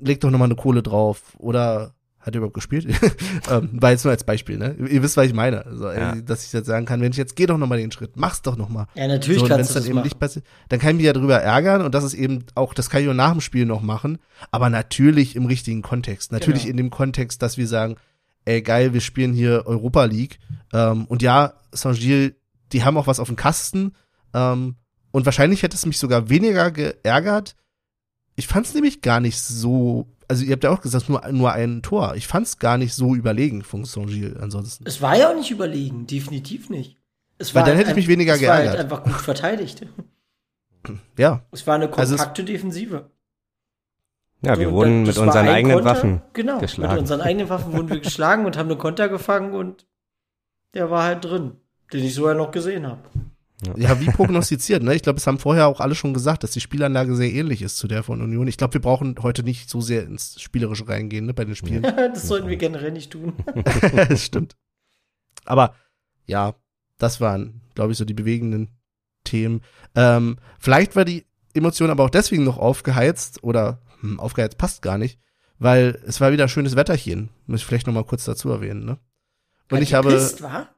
[0.00, 1.36] leg doch nochmal eine Kohle drauf.
[1.38, 2.86] Oder hat er überhaupt gespielt?
[3.50, 4.76] ähm, war jetzt nur als Beispiel, ne?
[4.78, 5.64] Ihr wisst, was ich meine.
[5.64, 6.14] Also, ja.
[6.16, 8.56] dass ich jetzt sagen kann, wenn ich jetzt geh doch nochmal den Schritt, mach's doch
[8.56, 8.86] nochmal.
[8.94, 10.04] Ja, natürlich so, kannst du dann das eben machen.
[10.04, 12.90] nicht passiert, dann kann ich mich ja darüber ärgern und das ist eben auch, das
[12.90, 14.18] kann ich auch nach dem Spiel noch machen,
[14.50, 16.30] aber natürlich im richtigen Kontext.
[16.30, 16.72] Natürlich genau.
[16.72, 17.96] in dem Kontext, dass wir sagen,
[18.44, 20.38] ey geil, wir spielen hier Europa League.
[20.72, 22.32] Ähm, und ja, Saint-Gilles,
[22.72, 23.92] die haben auch was auf dem Kasten.
[24.34, 24.76] Ähm,
[25.10, 27.56] und wahrscheinlich hätte es mich sogar weniger geärgert.
[28.36, 31.52] Ich fand es nämlich gar nicht so also ihr habt ja auch gesagt, nur, nur
[31.52, 32.14] ein Tor.
[32.14, 34.84] Ich fand es gar nicht so überlegen von Saint-Gilles ansonsten.
[34.86, 36.96] Es war ja auch nicht überlegen, definitiv nicht.
[37.36, 38.80] Es Weil dann halt hätte ich mich weniger es war halt geärgert.
[38.84, 39.86] einfach gut verteidigt.
[41.18, 43.10] Ja, Es war eine Also kompakte Defensive.
[44.40, 46.92] Ja, wir So, wurden mit unseren eigenen Konter, Waffen genau, geschlagen.
[46.94, 49.86] Mit unseren eigenen Waffen wurden wir geschlagen und haben eine Konter gefangen und
[50.72, 51.56] der war halt drin,
[51.92, 53.02] den ich vorher noch gesehen habe.
[53.76, 54.94] Ja, wie prognostiziert, ne?
[54.94, 57.76] Ich glaube, es haben vorher auch alle schon gesagt, dass die Spielanlage sehr ähnlich ist
[57.76, 58.46] zu der von Union.
[58.48, 61.82] Ich glaube, wir brauchen heute nicht so sehr ins Spielerische reingehen, ne, bei den Spielen.
[61.96, 63.34] das sollten wir generell nicht tun.
[64.08, 64.56] das stimmt.
[65.44, 65.74] Aber
[66.26, 66.54] ja,
[66.98, 68.68] das waren, glaube ich, so die bewegenden
[69.24, 69.62] Themen.
[69.94, 74.98] Ähm, vielleicht war die Emotion aber auch deswegen noch aufgeheizt oder hm, aufgeheizt passt gar
[74.98, 75.18] nicht,
[75.58, 77.30] weil es war wieder schönes Wetterchen.
[77.46, 78.98] Muss ich vielleicht noch mal kurz dazu erwähnen, ne?
[79.70, 80.68] Und Hat ich habe gepisst, wa?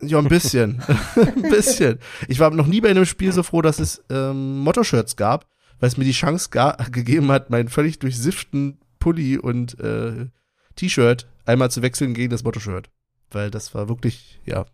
[0.00, 0.82] Ja ein bisschen,
[1.16, 1.98] ein bisschen.
[2.28, 5.46] Ich war noch nie bei einem Spiel so froh, dass es ähm, Motto-Shirts gab,
[5.80, 10.26] weil es mir die Chance gegeben hat, meinen völlig durchsifften Pulli und äh,
[10.76, 12.90] T-Shirt einmal zu wechseln gegen das Motto-Shirt.
[13.30, 14.66] Weil das war wirklich, ja.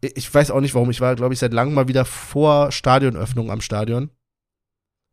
[0.00, 0.90] Ich ich weiß auch nicht warum.
[0.90, 4.10] Ich war, glaube ich, seit langem mal wieder vor Stadionöffnung am Stadion.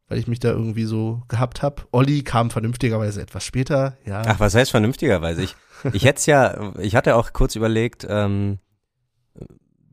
[0.07, 1.83] Weil ich mich da irgendwie so gehabt habe.
[1.91, 4.21] Olli kam vernünftigerweise etwas später, ja.
[4.25, 5.43] Ach, was heißt vernünftigerweise?
[5.43, 5.55] Ich,
[5.91, 8.59] ich hätte ja, ich hatte auch kurz überlegt, ähm,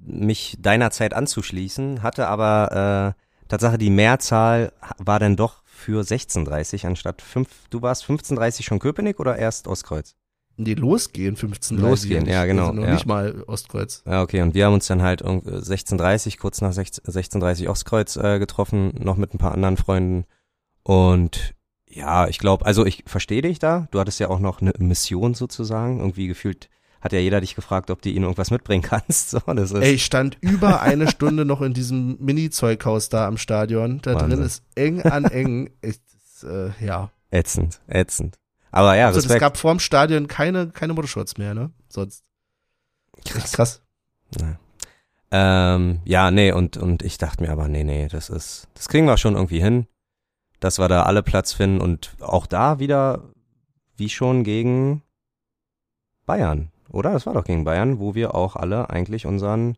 [0.02, 6.86] mich deiner Zeit anzuschließen, hatte aber äh, Tatsache die Mehrzahl war dann doch für 16.30
[6.86, 7.48] anstatt 5.
[7.70, 10.14] Du warst 15.30 schon Köpenick oder erst Ostkreuz?
[10.56, 11.78] Nee, losgehen 15.
[11.78, 12.92] Losgehen, ja, genau, Also noch ja.
[12.92, 14.02] nicht mal Ostkreuz.
[14.06, 18.16] Ja, okay, und wir haben uns dann halt irgend- 16.30, kurz nach 16 16.30 Ostkreuz
[18.16, 20.26] äh, getroffen, noch mit ein paar anderen Freunden.
[20.82, 21.54] Und
[21.90, 23.88] ja, ich glaube, also ich verstehe dich da.
[23.90, 25.98] Du hattest ja auch noch eine Mission sozusagen.
[25.98, 29.30] Irgendwie gefühlt hat ja jeder dich gefragt, ob du ihnen irgendwas mitbringen kannst.
[29.30, 33.38] So, das ist Ey, ich stand über eine Stunde noch in diesem Mini-Zeughaus da am
[33.38, 34.00] Stadion.
[34.02, 34.42] Da drin Wahnsinn.
[34.42, 35.70] ist eng an eng.
[35.82, 36.00] Ich,
[36.44, 37.10] äh, ja.
[37.30, 38.38] ätzend, ätzend.
[38.70, 41.70] Aber ja, Also es gab vorm Stadion keine, keine Motorshorts mehr, ne?
[41.88, 42.22] Sonst.
[43.34, 43.82] Echt krass.
[44.38, 44.58] Ja.
[45.32, 49.06] Ähm, ja, nee, und, und ich dachte mir aber, nee, nee, das ist, das kriegen
[49.06, 49.86] wir schon irgendwie hin,
[50.60, 53.30] dass wir da alle Platz finden und auch da wieder,
[53.96, 55.02] wie schon gegen
[56.26, 57.12] Bayern, oder?
[57.12, 59.76] Das war doch gegen Bayern, wo wir auch alle eigentlich unseren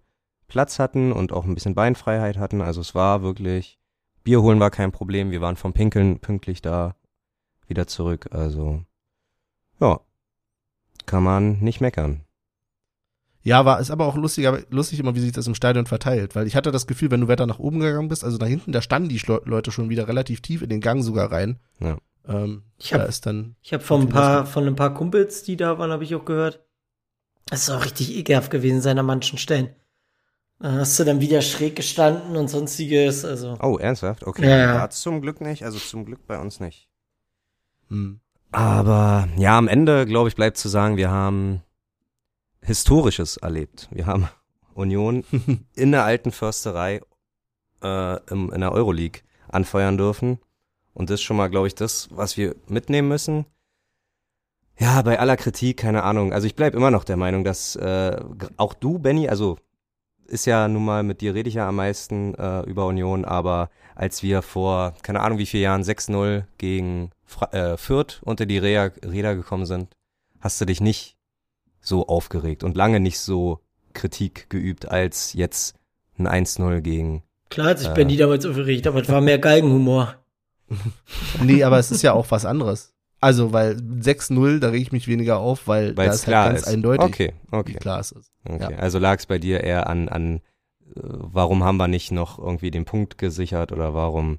[0.49, 2.61] Platz hatten und auch ein bisschen Beinfreiheit hatten.
[2.61, 3.79] Also es war wirklich,
[4.23, 6.95] Bier holen war kein Problem, wir waren vom Pinkeln pünktlich da
[7.66, 8.29] wieder zurück.
[8.33, 8.83] Also,
[9.81, 10.01] ja,
[11.07, 12.25] kann man nicht meckern.
[13.45, 16.37] Ja, war, ist aber auch lustig, aber lustig immer, wie sich das im Stadion verteilt.
[16.37, 18.71] Weil ich hatte das Gefühl, wenn du weiter nach oben gegangen bist, also nach hinten,
[18.73, 21.59] da standen die Leute schon wieder relativ tief in den Gang sogar rein.
[21.81, 21.97] Ja.
[22.29, 25.43] Ähm, Ich da hab- ist dann, Ich habe von ein paar, von ein paar Kumpels,
[25.43, 26.61] die da waren, habe ich auch gehört.
[27.51, 29.71] Es ist auch richtig ekelhaft gewesen sein an manchen Stellen.
[30.61, 33.59] Da hast du dann wieder schräg gestanden und sonstiges, also.
[33.61, 34.25] Oh, ernsthaft?
[34.25, 34.49] Okay.
[34.49, 34.75] Ja, ja.
[34.77, 36.89] Ja, zum Glück nicht, also zum Glück bei uns nicht.
[37.89, 38.21] hm.
[38.53, 41.63] Aber ja, am Ende, glaube ich, bleibt zu sagen, wir haben
[42.62, 43.88] Historisches erlebt.
[43.90, 44.29] Wir haben
[44.75, 45.25] Union
[45.75, 47.01] in der alten Försterei
[47.83, 50.38] äh, im, in der Euroleague anfeuern dürfen.
[50.94, 53.46] Und das ist schon mal, glaube ich, das, was wir mitnehmen müssen.
[54.79, 56.33] Ja, bei aller Kritik, keine Ahnung.
[56.33, 58.16] Also ich bleib immer noch der Meinung, dass äh,
[58.57, 59.59] auch du, Benny, also
[60.27, 63.70] ist ja nun mal, mit dir rede ich ja am meisten äh, über Union, aber
[63.94, 68.59] als wir vor, keine Ahnung wie vielen Jahren, 6-0 gegen Fra äh, Fürth unter die
[68.59, 69.94] Räder, Räder gekommen sind,
[70.40, 71.16] hast du dich nicht
[71.83, 73.61] so aufgeregt und lange nicht so
[73.92, 75.75] Kritik geübt als jetzt
[76.18, 77.23] ein 1-0 gegen.
[77.51, 77.95] Klar hat sich Äh.
[77.95, 80.16] Benny damals aufgeregt, aber es war mehr Galgenhumor.
[81.42, 82.95] Nee, aber es ist ja auch was anderes.
[83.21, 86.45] Also, weil 6-0, da reg ich mich weniger auf, weil Weil da es ist klar
[86.45, 86.73] halt ganz ist.
[86.73, 87.75] eindeutig, Okay, wie okay.
[87.75, 88.33] klar es ist.
[88.49, 88.73] okay.
[88.73, 88.79] Ja.
[88.79, 90.40] Also lag es bei dir eher an, an äh,
[91.03, 94.38] warum haben wir nicht noch irgendwie den Punkt gesichert oder warum?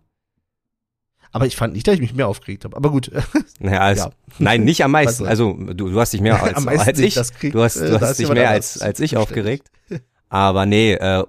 [1.33, 2.77] Aber ich fand nicht, dass ich mich mehr aufgeregt habe.
[2.77, 3.11] Aber gut,
[3.59, 4.11] Naja, also, Ja.
[4.39, 5.23] nein, nicht am meisten.
[5.23, 7.15] Was Also du, du hast dich mehr als, als ich.
[7.33, 9.69] kriegt, Du hast, du hast dich mehr als, als ich aufgeregt.
[10.29, 11.23] Aber nee, äh,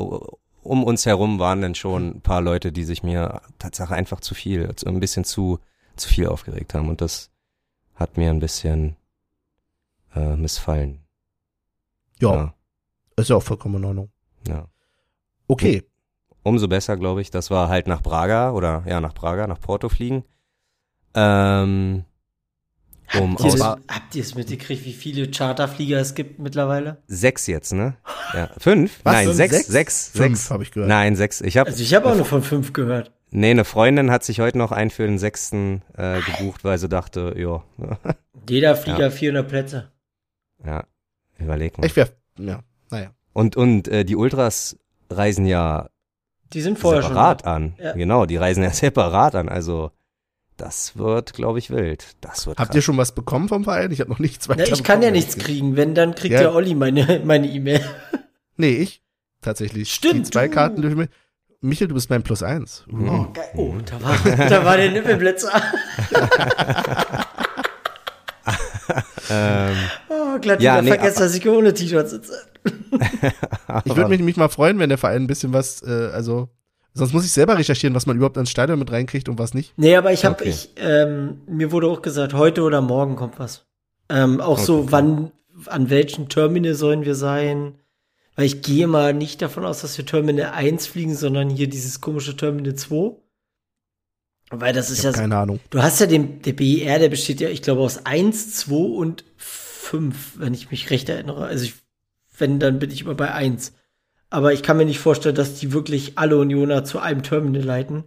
[0.62, 4.34] um uns herum waren dann schon ein paar Leute, die sich mir Tatsache einfach zu
[4.34, 5.58] viel, also ein bisschen zu,
[5.96, 6.88] zu viel aufgeregt haben.
[6.88, 7.30] Und das
[7.94, 8.96] hat mir ein bisschen
[10.14, 11.00] äh, missfallen.
[12.20, 12.54] Ja,
[13.16, 14.10] ist ja auch vollkommen in Ordnung.
[14.46, 14.66] ja.
[15.46, 15.82] Okay,
[16.44, 19.88] Umso besser, glaube ich, dass wir halt nach Braga oder ja, nach Braga, nach Porto
[19.88, 20.24] fliegen.
[21.14, 22.04] Ähm,
[23.18, 27.02] um Habt ihr, habt ihr es mitgekriegt, wie viele Charterflieger es gibt mittlerweile?
[27.06, 27.96] sechs jetzt, ne?
[28.32, 28.50] Ja.
[28.58, 29.00] Fünf?
[29.04, 29.66] Was, Nein, sechs, Sechs?
[29.68, 30.50] sechs, fünf sechs.
[30.50, 30.88] habe ich gehört.
[30.88, 31.40] Nein, sechs.
[31.40, 33.12] Ich habe Also ich habe auch nur von fünf gehört.
[33.30, 36.88] Nee, eine Freundin hat sich heute noch einen für den sechsten äh, gebucht, weil sie
[36.88, 37.62] dachte, ja,
[38.48, 39.92] Jeder Flieger 400 Plätze.
[40.64, 40.84] ja,
[41.38, 41.86] überleg mal.
[41.86, 43.10] Ich wär, ja, naja.
[43.32, 44.76] Und, und äh, die Ultras
[45.10, 45.88] reisen ja
[46.52, 47.10] Die sind vorher schon.
[47.12, 47.74] separat an.
[47.82, 47.92] Ja.
[47.92, 49.48] Genau, die reisen ja separat an.
[49.48, 49.90] Also
[50.56, 52.14] das wird, glaube ich, wild.
[52.20, 52.76] Das wird Habt krass.
[52.76, 53.90] ihr schon was bekommen vom Verein?
[53.90, 55.76] Ich habe noch nichts Na, weiter ich kann ja nichts kriegen.
[55.76, 56.42] Wenn, dann kriegt Ja.
[56.42, 57.80] ja Olli meine meine E-Mail.
[58.56, 59.02] Nee, ich.
[59.40, 59.92] tatsächlich.
[59.92, 60.54] Stimmt, Die zwei du.
[60.54, 61.08] Karten dürfen wir.
[61.60, 62.84] Michel, du bist mein Plus eins.
[62.92, 63.08] Uh.
[63.08, 63.48] Oh, geil.
[63.56, 65.50] Oh, da war, da war der Nippelblitzer.
[69.30, 69.74] Ähm,
[70.40, 72.32] Glatt Ja, wieder nee, vergessen, dass ich ohne T-Shirt sitze.
[73.84, 76.48] Ich würde mich, mich mal freuen, wenn der Verein ein bisschen was, äh, also,
[76.94, 79.72] sonst muss ich selber recherchieren, was man überhaupt ins Stadion mit reinkriegt und was nicht.
[79.76, 80.48] Nee, aber ich habe, Okay.
[80.48, 83.66] ich, ähm, mir wurde auch gesagt, heute oder morgen kommt was.
[84.08, 84.86] Ähm, auch so, Okay.
[84.90, 85.32] wann,
[85.66, 87.74] an welchem Terminal sollen wir sein?
[88.36, 92.00] Weil ich gehe mal nicht davon aus, dass wir Terminal 1 fliegen, sondern hier dieses
[92.00, 93.16] komische Terminal 2.
[94.50, 95.60] Weil das ist Ich ja, keine Ahnung.
[95.70, 99.24] du hast ja den, der BER, der besteht ja, ich glaube, aus 1, 2 und
[99.84, 101.46] 5, wenn ich mich recht erinnere.
[101.46, 101.74] Also ich,
[102.38, 103.72] wenn, dann bin ich immer bei 1.
[104.30, 108.04] Aber ich kann mir nicht vorstellen, dass die wirklich alle Unioner zu einem Terminal leiten.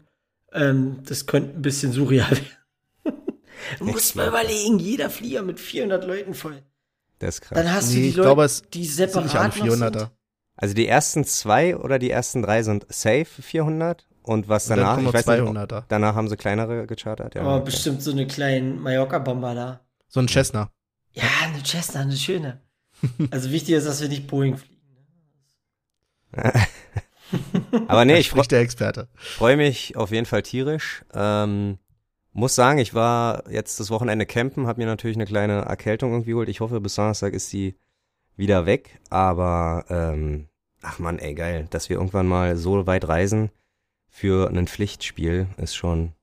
[0.51, 2.29] Ähm, das könnte ein bisschen surreal
[3.05, 3.21] werden.
[3.79, 6.61] du musst mal überlegen, jeder Flieger mit 400 Leuten voll.
[7.19, 7.55] das ist krass.
[7.57, 9.23] Dann hast Nee, du die ich Leute, glaube, es die sind separat
[9.55, 9.99] nicht alle noch 400er.
[9.99, 10.11] sind.
[10.55, 14.95] Also die ersten zwei oder die ersten drei sind safe 400 und was Und danach,
[14.95, 15.83] kommen ich noch weiß nicht, 200er.
[15.87, 17.35] danach haben sie kleinere gechartert.
[17.35, 17.65] Ja, Aber okay.
[17.65, 19.79] bestimmt so eine kleine Mallorca-Bomber da.
[20.09, 20.71] So ein Cessna.
[21.17, 22.61] Ja, eine Cessna, eine schöne.
[23.31, 24.77] Also wichtig ist, dass wir nicht Boeing fliegen.
[27.87, 29.07] Aber nee, ich freue Spricht der Experte.
[29.15, 31.03] freu mich auf jeden Fall tierisch.
[31.13, 31.79] Ähm,
[32.33, 36.31] muss sagen, ich war jetzt das Wochenende campen, habe mir natürlich eine kleine Erkältung irgendwie
[36.31, 36.49] geholt.
[36.49, 37.75] Ich hoffe, bis Donnerstag ist die
[38.35, 38.99] wieder weg.
[39.09, 40.47] Aber ähm,
[40.81, 43.49] ach man, ey geil, dass wir irgendwann mal so weit reisen
[44.07, 46.13] für ein Pflichtspiel ist schon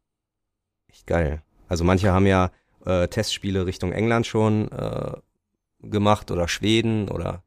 [0.89, 1.43] echt geil.
[1.69, 2.51] Also manche haben ja
[2.85, 5.13] äh, Testspiele Richtung England schon äh,
[5.83, 7.43] gemacht oder Schweden oder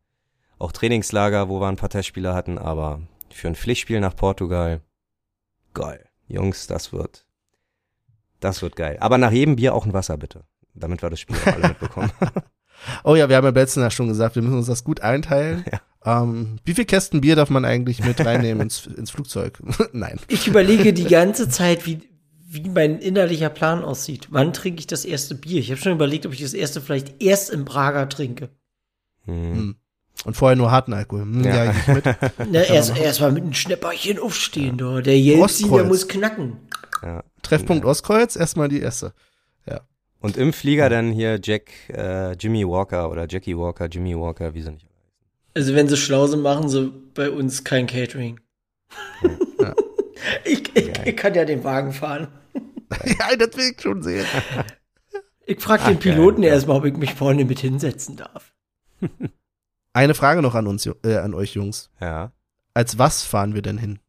[0.60, 4.82] auch Trainingslager, wo wir ein paar Testspiele hatten, aber für ein Pflichtspiel nach Portugal,
[5.74, 6.04] geil.
[6.28, 7.26] Jungs, das wird,
[8.40, 8.98] das wird geil.
[9.00, 10.44] Aber nach jedem Bier auch ein Wasser, bitte.
[10.74, 12.12] Damit wir das Spiel auch alle mitbekommen.
[13.04, 15.66] Oh ja, wir haben ja letzten Jahr schon gesagt, wir müssen uns das gut einteilen.
[16.06, 19.60] Ähm, wie viel Kästen Bier darf man eigentlich mit reinnehmen ins, ins Flugzeug?
[19.92, 20.18] Nein.
[20.30, 22.00] Ich überlege die ganze Zeit, wie,
[22.50, 24.28] wie mein innerlicher Plan aussieht.
[24.32, 25.60] Wann trinke ich das erste Bier?
[25.60, 28.50] Ich habe schon überlegt, ob ich das erste vielleicht erst im Prager trinke.
[29.26, 29.54] Hm.
[29.54, 29.76] Hm.
[30.26, 31.24] Und vorher nur harten Alkohol.
[31.24, 31.66] Hm, Ja.
[31.66, 32.06] ja, ich mit.
[32.52, 35.02] Na, erst, erst mal mit einem Schnäpperchen aufstehen, da.
[35.02, 35.88] Der Jelzi, der Ostkreuz.
[35.88, 36.58] muss knacken.
[37.04, 37.24] Ja.
[37.44, 39.14] Treffpunkt Ostkreuz, erstmal die erste.
[40.20, 44.64] Und im Flieger dann hier Jack, äh, Jimmy Walker oder Jackie Walker, Jimmy Walker, wie
[44.64, 44.88] sie nicht.
[45.54, 48.40] Also wenn sie schlau sind, machen sie bei uns kein Catering.
[49.60, 49.74] Ja.
[50.44, 52.28] Ich, ich, ich kann ja den Wagen fahren.
[53.06, 54.26] ja, das will ich schon sehen.
[55.46, 56.56] Ich frage den Piloten geil, ja.
[56.56, 58.54] erstmal, ob ich mich vorne mit hinsetzen darf.
[59.94, 61.90] Eine Frage noch an uns, äh, an euch Jungs.
[62.00, 62.32] Ja.
[62.74, 64.00] Als was fahren wir denn hin?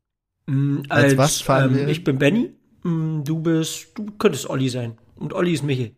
[0.46, 1.88] Mm, Als was fahren wir?
[1.88, 2.54] Ich bin Benny.
[2.82, 4.98] Mm, Du bist, du könntest Olli sein.
[5.16, 5.96] Und Olli ist Michel.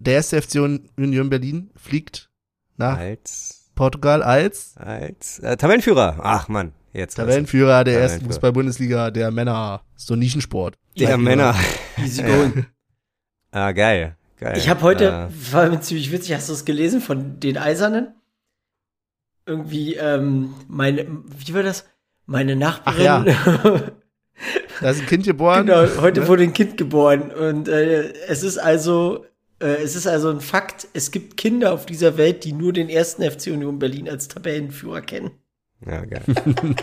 [0.00, 0.56] Der erste FC
[0.96, 2.30] Union Berlin fliegt
[2.76, 6.18] nach Als, Portugal als als, äh, Tabellenführer.
[6.20, 7.14] Ach man, jetzt.
[7.14, 8.26] Tabellenführer der ersten.
[8.26, 9.82] Fußball-Bundesliga der Männer.
[9.94, 10.76] So ein Nischensport.
[10.98, 11.54] Der Männer.
[11.98, 12.66] Easy going.
[13.50, 14.16] Ah, geil.
[14.38, 14.56] Geil.
[14.58, 18.14] Ich habe heute, Äh, war mir ziemlich witzig, hast du es gelesen von den Eisernen?
[19.46, 21.06] Irgendwie, ähm, meine,
[21.38, 21.86] wie war das?
[22.26, 23.34] Meine Nachbarin.
[24.82, 25.64] Da ist ein Kind geboren.
[25.64, 26.28] genau, heute Ne?
[26.28, 27.30] wurde ein Kind geboren.
[27.30, 29.24] Und äh, es ist also,
[29.58, 32.90] äh, es ist also ein Fakt, es gibt Kinder auf dieser Welt, die nur den
[32.90, 35.30] ersten FC Union Berlin als Tabellenführer kennen.
[35.86, 36.22] ja, geil.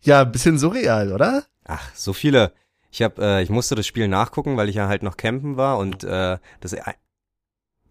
[0.00, 1.44] Ja, ein bisschen surreal, oder?
[1.66, 2.52] Ach, so viele.
[2.90, 5.78] Ich hab, äh, ich musste das Spiel nachgucken, weil ich ja halt noch campen war
[5.78, 6.94] und äh, das ein-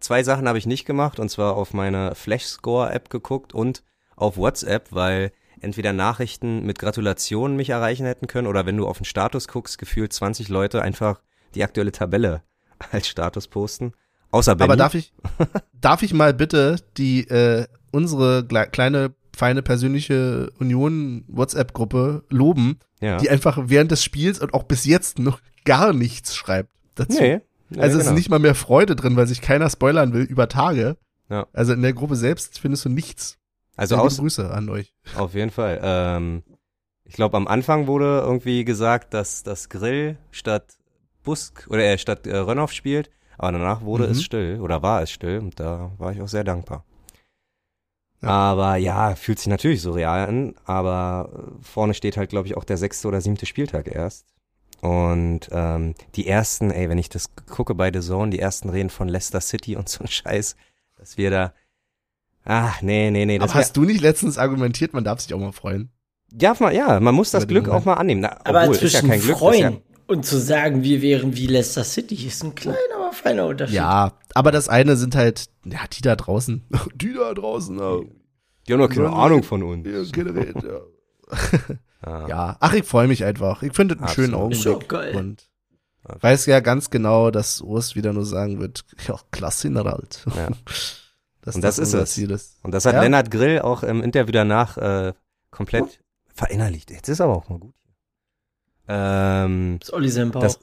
[0.00, 3.82] zwei Sachen habe ich nicht gemacht und zwar auf meine Flashscore App geguckt und
[4.16, 8.98] auf WhatsApp, weil entweder Nachrichten mit Gratulationen mich erreichen hätten können oder wenn du auf
[8.98, 11.20] den Status guckst, gefühlt 20 Leute einfach
[11.54, 12.42] die aktuelle Tabelle
[12.92, 13.92] als Status posten.
[14.30, 14.70] Außer Benny.
[14.70, 15.12] Aber darf ich,
[15.80, 23.18] darf ich mal bitte die, äh, unsere kleine, feine persönliche Union-WhatsApp-Gruppe loben, ja.
[23.18, 27.20] die einfach während des Spiels und auch bis jetzt noch gar nichts schreibt dazu.
[27.20, 27.40] nee.
[27.68, 28.14] nee, also es genau.
[28.14, 30.96] ist nicht mal mehr Freude drin, weil sich keiner spoilern will über Tage.
[31.28, 31.46] Ja.
[31.52, 33.36] Also in der Gruppe selbst findest du nichts.
[33.76, 34.94] Also aus, Grüße an euch.
[35.16, 35.80] Auf jeden Fall.
[35.82, 36.42] Ähm,
[37.04, 40.78] ich glaube, am Anfang wurde irgendwie gesagt, dass das Grill statt
[41.24, 44.12] Busk oder äh, statt äh, Rönnoff spielt, aber danach wurde Mhm.
[44.12, 46.84] es still oder war es still und da war ich auch sehr dankbar.
[48.22, 48.28] Ja.
[48.28, 52.56] Aber ja, fühlt sich natürlich so real an, aber äh, vorne steht halt, glaube ich,
[52.56, 54.26] auch der sechste oder siebte Spieltag erst.
[54.80, 58.90] Und ähm, die ersten, ey, wenn ich das gucke bei The Zone, die ersten reden
[58.90, 60.56] von Leicester City und so ein Scheiß,
[60.96, 61.52] dass wir da.
[62.44, 63.38] Ach, nee, nee, nee.
[63.38, 65.90] Das Aber hast du nicht letztens argumentiert, man darf sich auch mal freuen?
[66.32, 67.82] ja, man, ja, man muss das Glück Moment.
[67.82, 68.20] auch mal annehmen.
[68.22, 69.38] Na, Aber obwohl, ist ja zwischen kein Glück.
[69.38, 73.46] freuen Ist und zu sagen, wir wären wie Leicester City, ist ein kleiner, aber feiner
[73.46, 73.76] Unterschied.
[73.76, 76.62] Ja, aber das eine sind halt, ja, die da draußen.
[76.94, 77.78] Die da draußen.
[77.80, 78.04] oh.
[78.68, 79.86] Die haben doch keine Ja, Ahnung von uns.
[79.86, 80.80] Ja, keine Rede, ja.
[82.04, 82.28] Ja.
[82.28, 83.62] Ja, ach, ich freue mich einfach.
[83.62, 84.52] Ich finde es einen schönen Absolut.
[84.54, 84.88] Ist Augenblick.
[84.88, 85.16] geil.
[85.16, 85.48] Und
[86.04, 90.24] weiß ja ganz genau, dass Urs wieder nur sagen wird, ja, klasse halt.
[90.36, 90.48] Ja.
[91.42, 92.10] Dass Und das ist unser es.
[92.12, 92.56] Ziel ist.
[92.64, 93.02] Und das hat Ja.
[93.02, 95.12] Lennart Grill auch im Interview danach äh,
[95.52, 96.00] komplett
[96.34, 96.90] verinnerlicht.
[96.90, 97.74] Jetzt ist aber auch mal gut.
[98.88, 100.40] Ähm, Das ist Olli Sempau.
[100.40, 100.60] Das-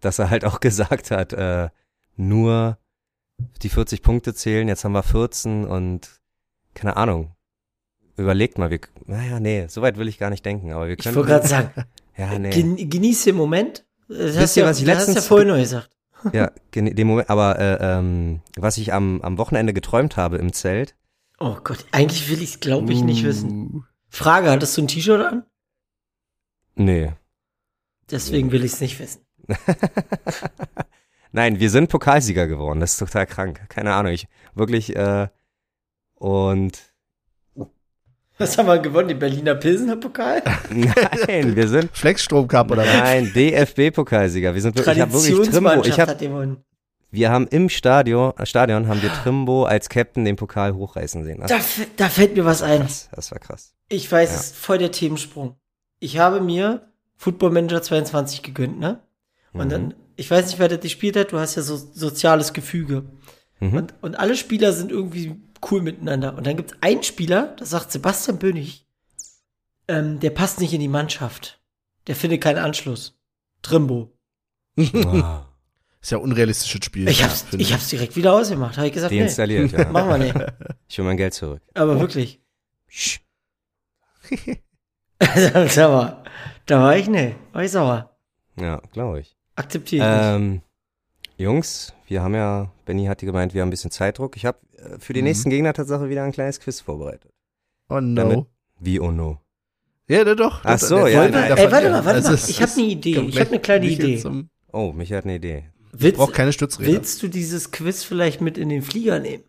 [0.00, 1.68] dass er halt auch gesagt hat, äh,
[2.16, 2.78] nur
[3.62, 6.20] die 40 Punkte zählen, jetzt haben wir 14 und
[6.74, 7.32] keine Ahnung.
[8.16, 11.04] Überlegt mal, wir, naja, nee, so weit will ich gar nicht denken, aber wir ich
[11.04, 11.16] können.
[11.16, 11.70] wollte gerade sagen,
[12.16, 12.50] ja, nee.
[12.50, 13.84] gen genieß den Moment.
[14.08, 15.90] Das Wisst hast ihr, ja, was ich das hast ja letztens- vorhin noch gesagt.
[16.32, 20.94] Ja, den Moment, aber äh, ähm, was ich am, am Wochenende geträumt habe im Zelt.
[21.38, 23.84] Oh Gott, eigentlich will ich es, glaube ich, nicht wissen.
[24.08, 25.44] Frage, hattest du ein T-Shirt an?
[26.74, 27.12] Nee.
[28.10, 29.22] Deswegen will ich es nicht wissen.
[31.32, 32.80] Nein, wir sind Pokalsieger geworden.
[32.80, 33.60] Das ist total krank.
[33.68, 34.12] Keine Ahnung.
[34.12, 35.28] Ich wirklich äh,
[36.14, 36.78] und
[38.38, 39.08] Was haben wir gewonnen?
[39.08, 40.42] Den Berliner Pilsener Pokal?
[41.26, 42.94] nein, wir sind Flexstrom Cup oder was?
[42.94, 44.54] nein DFB-Pokalsieger.
[44.54, 45.82] Wir sind wirklich, ich habe wirklich Trimbo.
[45.84, 46.18] Ich hab,
[47.10, 51.40] wir haben im Stadion, Stadion haben wir Trimbo als Captain den Pokal hochreißen sehen.
[51.40, 52.80] Das, Da, da fällt mir was ein.
[52.80, 53.74] krass, das war krass.
[53.88, 54.36] Ich weiß, Ja.
[54.36, 55.56] es ist voll der Themensprung.
[55.98, 59.00] Ich habe mir Football Manager 22 gegönnt, ne?
[59.52, 59.70] Und Mhm.
[59.70, 63.04] dann, ich weiß nicht, wer das gespielt hat, du hast ja so soziales Gefüge.
[63.60, 63.74] Mhm.
[63.76, 65.36] Und, und alle Spieler sind irgendwie
[65.70, 66.36] cool miteinander.
[66.36, 68.86] Und dann gibt es einen Spieler, das sagt Sebastian Bönig,
[69.88, 71.60] ähm, der passt nicht in die Mannschaft.
[72.06, 73.18] Der findet keinen Anschluss.
[73.62, 74.12] Trimbo.
[74.76, 75.46] Wow.
[76.02, 77.08] Ist ja unrealistisches Spiel.
[77.08, 78.76] Ich hab's, ich hab's direkt wieder ausgemacht.
[78.76, 79.88] Habe ich gesagt, nee, Deinstalliert, ja.
[79.90, 80.34] machen wir nicht.
[80.88, 81.62] Ich will mein Geld zurück.
[81.74, 82.40] Aber wirklich.
[82.86, 83.18] Sch.
[85.20, 86.22] Sag mal,
[86.66, 88.16] da war ich, nee, war ich sauer.
[88.58, 89.36] Ja, glaube ich.
[89.54, 90.26] Akzeptiere ich nicht.
[90.52, 90.62] Ähm,
[91.38, 94.36] Jungs, wir haben ja, Benny hatte gemeint, wir haben ein bisschen Zeitdruck.
[94.36, 95.26] Ich habe äh, für die Mhm.
[95.28, 97.32] nächsten Gegner tatsächlich wieder ein kleines Quiz vorbereitet.
[97.88, 98.14] Oh no.
[98.22, 98.46] Damit-
[98.80, 99.40] Wie oh no.
[100.08, 100.60] ja, der doch.
[100.64, 101.56] Ach so, ja, nein.
[101.56, 102.34] Ey, warte mal, warte Also mal.
[102.34, 103.18] es Ich habe eine Idee.
[103.20, 104.18] Ich habe eine kleine nicht Idee.
[104.18, 105.70] zum- Oh, Michael hat eine Idee.
[105.94, 106.92] Ich Willst, brauche keine Stützräder.
[106.92, 109.44] willst du dieses Quiz vielleicht mit in den Flieger nehmen?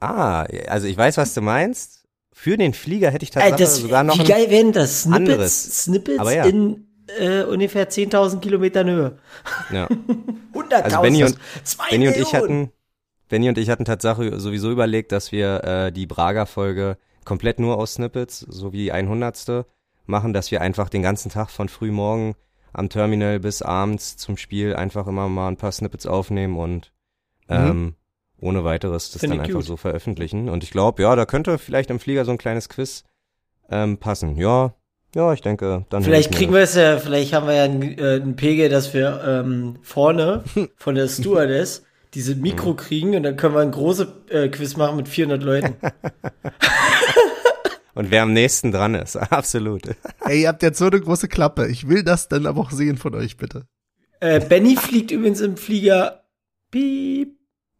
[0.00, 1.97] Ah, also ich weiß, was du meinst.
[2.40, 5.02] Für den Flieger hätte ich Ey, tatsächlich das, sogar noch wie ein, geil wären das?
[5.02, 5.82] Snippets, anderes.
[5.82, 6.44] Snippets Aber ja.
[6.44, 6.86] in
[7.18, 9.18] äh, ungefähr 10.000 Kilometern Höhe.
[9.72, 9.86] ja.
[10.54, 10.72] 100.000.
[10.82, 11.36] Also Benny und,
[11.90, 12.70] Benny und ich hatten,
[13.28, 17.94] Benny und ich hatten tatsächlich sowieso überlegt, dass wir äh, die Braga-Folge komplett nur aus
[17.94, 19.66] Snippets, so wie die 100.
[20.06, 22.36] machen, dass wir einfach den ganzen Tag von früh morgen
[22.72, 26.92] am Terminal bis abends zum Spiel einfach immer mal ein paar Snippets aufnehmen und
[27.48, 27.96] ähm,
[28.40, 29.64] ohne weiteres das Find dann einfach gut.
[29.64, 30.48] so veröffentlichen.
[30.48, 33.04] Und ich glaube, ja, da könnte vielleicht im Flieger so ein kleines Quiz
[33.70, 34.36] ähm, passen.
[34.36, 34.74] Ja,
[35.14, 38.20] ja, ich denke, dann Vielleicht kriegen wir es ja, vielleicht haben wir ja einen, äh,
[38.22, 40.44] einen Pegel, dass wir ähm, vorne
[40.76, 41.84] von der Stewardess
[42.14, 45.74] diese Mikro kriegen und dann können wir ein großes äh, Quiz machen mit 400 Leuten.
[47.94, 49.82] Und wer am nächsten dran ist, absolut.
[50.20, 51.66] Ey, ihr habt jetzt so eine große Klappe.
[51.66, 53.66] Ich will das dann aber auch sehen von euch, bitte.
[54.20, 56.22] äh, Benny fliegt übrigens im Flieger.
[56.70, 57.37] Piep.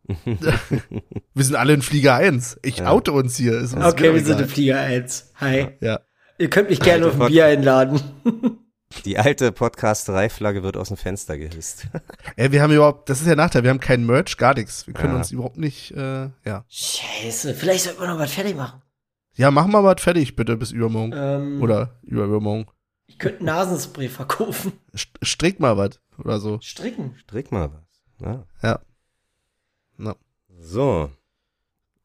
[1.35, 2.59] Wir sind alle in Flieger 1.
[2.63, 2.91] Ich Ja.
[2.91, 3.59] oute uns hier.
[3.59, 5.33] Ist uns Okay, wir sind im Flieger 1.
[5.37, 5.69] Hi.
[5.81, 6.01] Ja.
[6.39, 7.29] Ihr könnt mich gerne auf ein.
[7.29, 8.01] Bier einladen.
[9.05, 11.89] Die alte Podcasterei-Flagge wird aus dem Fenster gehisst.
[12.37, 14.87] Ey, wir haben überhaupt, das ist der Nachteil, wir haben keinen Merch, gar nichts.
[14.87, 15.19] Wir können Ja.
[15.19, 16.65] uns überhaupt nicht, äh, ja.
[16.69, 18.81] Scheiße, vielleicht sollten wir noch was fertig machen.
[19.35, 21.13] Ja, machen wir mal was fertig, bitte, bis übermorgen.
[21.15, 22.67] Ähm, Oder übermorgen.
[23.07, 24.73] Ich könnte Nasenspray verkaufen.
[24.97, 26.59] St strick mal was oder so.
[26.63, 27.15] Stricken.
[27.19, 28.27] Strick mal was.
[28.27, 28.45] Ja.
[28.63, 28.81] Ja.
[29.99, 30.15] Na,
[30.61, 31.11] So,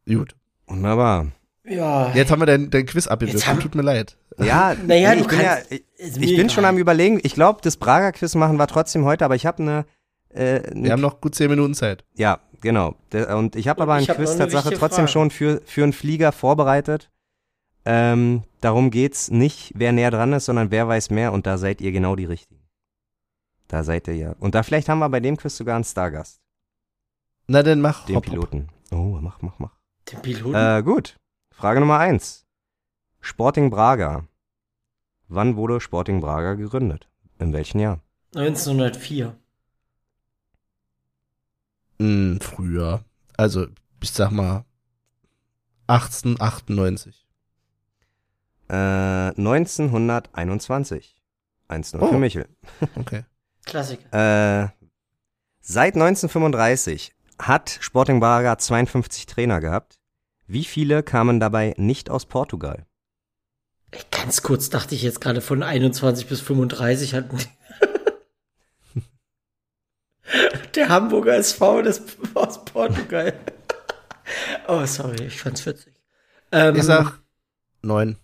[0.07, 0.35] gut.
[0.67, 1.27] wunderbar.
[1.65, 2.11] Ja.
[2.13, 4.17] Jetzt haben wir dein, dein Quiz haben- Tut mir leid.
[4.37, 7.19] Ja, Naja, ich bin ja, kannst- ich, ich bin schon am überlegen.
[7.23, 9.85] Ich glaube, das Prager Quiz machen wir trotzdem heute, aber ich habe eine,
[10.29, 12.03] äh, Wir haben noch gut zehn Minuten Zeit.
[12.15, 12.95] ja, genau.
[13.37, 15.07] Und ich habe aber hab Quiz Tatsache trotzdem Frage.
[15.11, 17.09] schon für für einen Flieger vorbereitet.
[17.85, 21.31] Ähm, darum geht's nicht, wer näher dran ist, sondern wer weiß mehr.
[21.33, 22.61] Und da seid ihr genau die Richtigen.
[23.67, 24.35] Da seid ihr ja.
[24.39, 26.39] Und da vielleicht haben wir bei dem Quiz sogar einen Stargast,
[27.47, 28.05] Na, dann mach.
[28.05, 28.31] den hopp, hopp.
[28.33, 28.69] Piloten.
[28.91, 29.75] Oh, mach, mach, mach.
[30.11, 30.55] Den Piloten?
[30.55, 31.17] Äh, gut.
[31.51, 32.45] Frage Nummer eins.
[33.21, 34.27] Sporting Braga.
[35.27, 37.07] Wann wurde Sporting Braga gegründet?
[37.39, 37.99] In welchem Jahr?
[38.35, 39.35] 1904.
[41.99, 43.03] Hm, früher.
[43.37, 43.67] Also,
[44.01, 44.65] ich sag mal
[45.87, 47.27] 1898.
[48.69, 48.73] Äh,
[49.37, 51.15] 1921.
[51.69, 52.07] 1-0 Oh.
[52.07, 52.47] für Michel.
[52.95, 53.23] Okay.
[53.65, 54.63] Klassiker.
[54.63, 54.69] Äh,
[55.61, 57.13] seit 1935
[57.47, 59.99] hat Sporting Braga 52 Trainer gehabt.
[60.47, 62.85] Wie viele kamen dabei nicht aus Portugal?
[64.11, 67.45] Ganz kurz dachte ich jetzt gerade von 21 bis 35 hatten die
[70.75, 72.01] Der Hamburger SV das
[72.33, 73.33] aus Portugal.
[74.69, 75.93] Oh, sorry, ich fand's witzig.
[76.53, 77.19] Ähm, Ich sag
[77.81, 78.17] neun.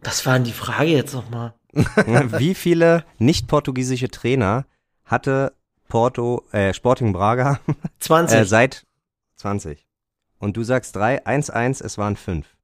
[0.00, 1.54] was war denn die Frage jetzt nochmal?
[1.72, 4.64] Wie viele nicht-portugiesische Trainer
[5.04, 5.54] hatte
[5.88, 7.60] Porto, äh, Sporting Braga
[8.00, 8.38] 20.
[8.38, 8.86] äh, seit
[9.36, 9.86] 20?
[10.38, 12.56] Und du sagst 3, 1, 1, es waren 5.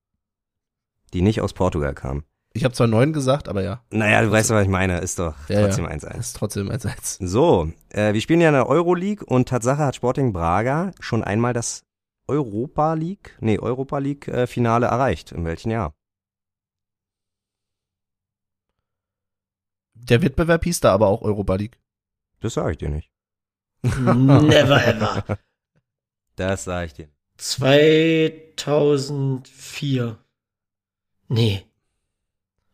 [1.13, 2.25] Die nicht aus Portugal kamen.
[2.57, 4.99] Ich habe zwar neun gesagt, aber ja, Naja, du weißt doch, was ich meine.
[4.99, 6.19] Ist doch Ja, trotzdem 1, 1.
[6.29, 7.17] ist trotzdem eins eins.
[7.21, 11.53] So, äh, wir spielen ja in der Euroleague und Tatsache hat Sporting Braga schon einmal
[11.53, 11.85] das
[12.29, 15.33] Europa League, nee, Europa League äh, Finale erreicht.
[15.33, 15.95] In welchem Jahr?
[19.95, 21.81] Der Wettbewerb hieß da aber auch Europa League.
[22.41, 23.11] Das sage ich dir nicht.
[23.99, 25.39] Never ever.
[26.37, 27.09] Das sage ich dir.
[27.37, 30.19] 2004.
[31.29, 31.67] Nee.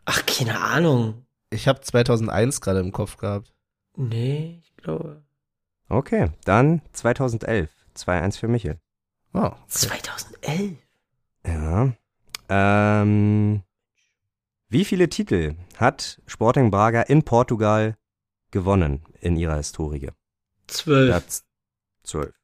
[0.05, 1.27] Ach, keine Ahnung.
[1.51, 3.55] Ich habe 2001 gerade im Kopf gehabt.
[3.97, 5.25] Nee, ich glaube.
[5.89, 7.71] Okay, dann 2011.
[7.97, 8.79] 2-1 für Michel.
[9.33, 9.57] Oh, okay.
[9.67, 10.77] 2011.
[11.45, 11.93] Ja.
[12.49, 13.65] Ähm,
[14.69, 17.97] wie viele Titel hat Sporting Braga in Portugal
[18.53, 20.11] gewonnen in ihrer Historie?
[20.71, 21.09] 12.
[21.09, 21.45] Platz
[22.05, 22.35] 12.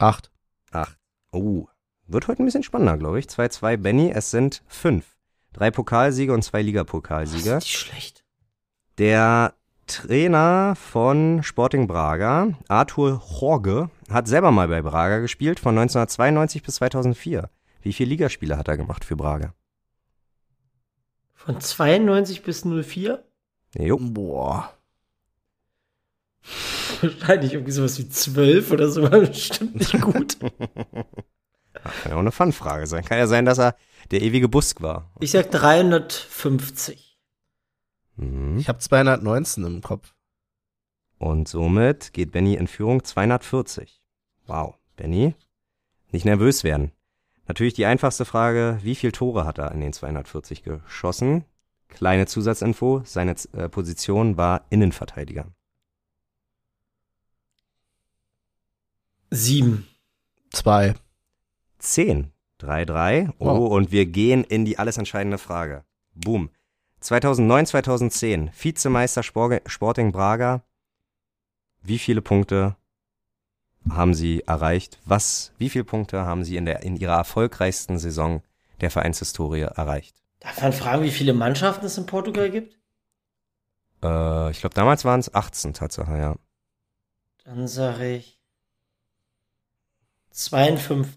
[0.00, 0.30] Acht.
[0.70, 0.96] 8.
[1.32, 1.66] Oh,
[2.06, 3.26] wird heute ein bisschen spannender, glaube ich.
[3.26, 5.04] 2-2 Benny, es sind 5.
[5.52, 7.58] Drei Pokalsiege und zwei Das Ligapokalsieger.
[7.58, 8.24] ist nicht schlecht.
[8.98, 9.54] Der
[9.86, 16.76] Trainer von Sporting Braga, Arthur Jorge, hat selber mal bei Braga gespielt, von 1992 bis
[16.76, 17.50] 2004.
[17.80, 19.54] Wie viele Ligaspiele hat er gemacht für Braga?
[21.34, 23.24] Von 92 bis 04?
[23.74, 23.98] Jo.
[24.00, 24.72] Boah.
[27.00, 30.38] Wahrscheinlich irgendwie sowas wie 12 oder so, war bestimmt nicht gut.
[31.82, 33.04] Kann ja auch eine Fun-Frage sein.
[33.04, 33.76] Kann ja sein, dass er
[34.10, 35.10] der ewige Busk war.
[35.20, 37.18] Ich sag 350.
[38.16, 38.58] Mhm.
[38.58, 40.14] Ich habe 219 im Kopf.
[41.18, 44.02] Und somit geht Benny in Führung 240.
[44.46, 45.34] Wow, Benny,
[46.10, 46.92] nicht nervös werden.
[47.48, 51.44] Natürlich die einfachste Frage, wie viele Tore hat er in den 240 geschossen?
[51.88, 55.46] Kleine Zusatzinfo, seine äh, Position war Innenverteidiger.
[59.30, 59.86] 7.
[60.50, 60.94] Zwei.
[61.78, 62.32] 10.
[62.60, 63.30] 3-3.
[63.38, 63.70] Oh, Wow.
[63.70, 65.84] und wir gehen in die alles entscheidende Frage.
[66.14, 66.50] Boom.
[67.00, 70.62] 2009, 2010, Vizemeister Spor Sporting Braga.
[71.82, 72.76] Wie viele Punkte
[73.88, 74.98] haben sie erreicht?
[75.04, 78.42] Was, wie viele Punkte haben sie in der, in ihrer erfolgreichsten Saison
[78.80, 80.16] der Vereinshistorie erreicht?
[80.40, 82.76] Darf man fragen, wie viele Mannschaften es in Portugal gibt?
[84.02, 86.34] Äh, ich glaube, damals waren es 18 Tatsache, ja.
[87.44, 88.37] Dann sage ich
[90.38, 91.16] 52.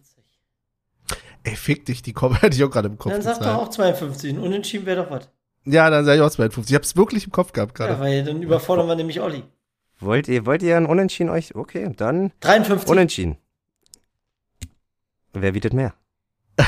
[1.43, 3.13] Ey, fick dich, die Kopf hätte ich auch gerade im Kopf.
[3.13, 4.33] Dann sag doch auch 52.
[4.33, 5.29] Ein Unentschieden wäre doch was.
[5.63, 6.71] Ja, dann sage ich auch 52.
[6.71, 7.99] Ich hab's wirklich im Kopf gehabt Ja, gerade.
[7.99, 9.43] weil dann überfordern wir nämlich Olli.
[9.99, 11.53] Wollt ihr, wollt ihr ein Unentschieden euch?
[11.53, 12.89] Okay, dann 53.
[12.89, 13.37] Unentschieden.
[15.33, 15.93] Wer bietet mehr?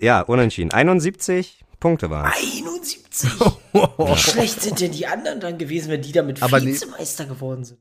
[0.00, 0.72] ja, unentschieden.
[0.72, 3.30] 71 Punkte waren 71.
[3.72, 6.40] Wie schlecht sind denn die anderen dann gewesen, wenn die damit.
[6.40, 7.80] Vizemeister geworden sind?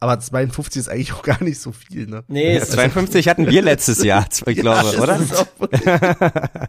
[0.00, 2.24] Aber 52 ist eigentlich auch gar nicht so viel, ne?
[2.28, 5.18] Nee, Ja, es 52 hatten wir letztes Jahr, ich glaube, das oder?
[5.18, 5.46] ist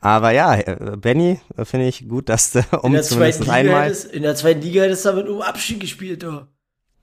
[0.00, 3.44] Aber ja, äh, Benny, äh, finde ich gut, dass du in, um der zumindest zweiten
[3.44, 3.84] Liga einmal.
[3.84, 6.24] hättest, in der zweiten Liga hättest du damit um Abschied gespielt.
[6.24, 6.42] Oh.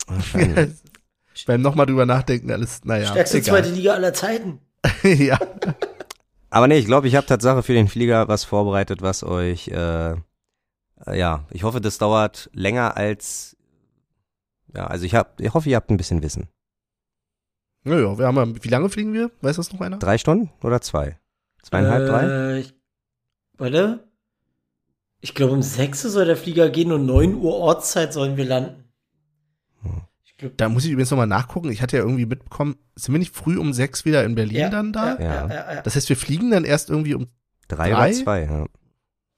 [0.08, 0.72] Wahrscheinlich.
[1.46, 3.06] Beim nochmal drüber nachdenken, alles, naja.
[3.08, 3.64] Stärkste egal.
[3.64, 4.60] zweite Liga aller Zeiten.
[5.04, 5.40] ja.
[6.50, 10.16] Aber nee, ich glaube, ich habe Tatsache für den Flieger was vorbereitet, was euch, äh,
[11.14, 13.56] ja, ich hoffe, das dauert länger als,
[14.76, 16.48] ja, also ich hab, ich hoffe, ihr habt ein bisschen Wissen.
[17.84, 19.32] Naja, wir haben ja, wie lange fliegen wir?
[19.42, 19.98] Weiß das noch einer?
[19.98, 21.18] Drei Stunden oder zwei?
[21.64, 22.24] Zweieinhalb, drei?
[22.26, 22.74] äh, Ich,
[23.58, 24.08] warte.
[25.22, 28.46] Ich glaube, um 6 Uhr soll der Flieger gehen und 9 Uhr Ortszeit sollen wir
[28.46, 28.86] landen.
[29.82, 30.02] Hm.
[30.24, 31.72] Ich glaube, Da muss ich übrigens nochmal nachgucken.
[31.72, 34.94] Ich hatte ja irgendwie mitbekommen, sind wir nicht früh um sechs wieder in Berlin dann
[34.94, 35.18] da?
[35.20, 35.82] Ja, ja, ja, ja.
[35.82, 37.28] Das heißt, wir fliegen dann erst irgendwie um,
[37.68, 38.10] Drei, Drei?
[38.12, 38.66] oder zwei, ja.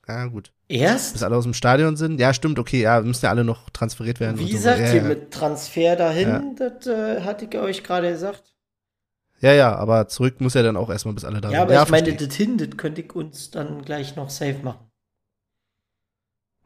[0.07, 1.13] Ja gut, Erst?
[1.13, 2.19] bis alle aus dem Stadion sind.
[2.19, 4.37] Ja, stimmt, okay, ja, müssen ja alle noch transferiert werden.
[4.39, 4.55] Wie und so.
[4.55, 5.07] gesagt, ja, hier ja.
[5.07, 8.55] mit Transfer dahin, das äh, hatte ich euch gerade gesagt.
[9.39, 11.71] ja, ja, aber zurück muss ja dann auch erstmal, bis alle da Ja, sind.
[11.71, 14.87] aber ich meine, verstehe das hin, das könnte ich uns dann gleich noch safe machen.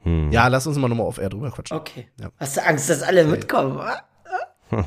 [0.03, 0.31] Hm.
[0.31, 1.77] Ja, lass uns mal nochmal auf Air drüber quatschen.
[1.77, 2.07] Okay.
[2.19, 2.29] Ja.
[2.38, 3.77] Hast du Angst, dass alle mitkommen?
[3.77, 4.01] wa?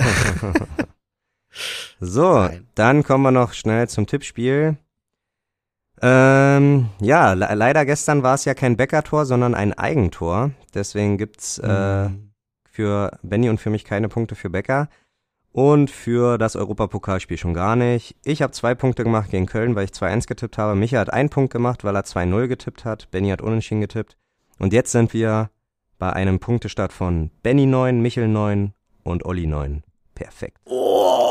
[2.01, 2.69] So, Nein.
[2.77, 4.77] dann kommen wir noch schnell zum Tippspiel.
[6.03, 10.51] Ähm, ja, le leider gestern war es ja kein Bäckertor, sondern ein Eigentor.
[10.75, 12.31] Deswegen gibt's äh, Mhm.
[12.71, 14.89] für Benny und für mich keine Punkte für Becker.
[15.51, 18.15] Und für das Europapokalspiel schon gar nicht.
[18.25, 20.77] Ich habe zwei Punkte gemacht gegen Köln, weil ich 2-1 getippt habe.
[20.77, 23.11] Micha hat einen Punkt gemacht, weil er 2-0 getippt hat.
[23.11, 24.17] Benny hat unentschieden getippt.
[24.59, 25.51] Und jetzt sind wir
[25.99, 28.73] bei einem Punktestart von Benny 9, Michel 9
[29.03, 29.83] und Olli 9.
[30.19, 30.59] Perfekt.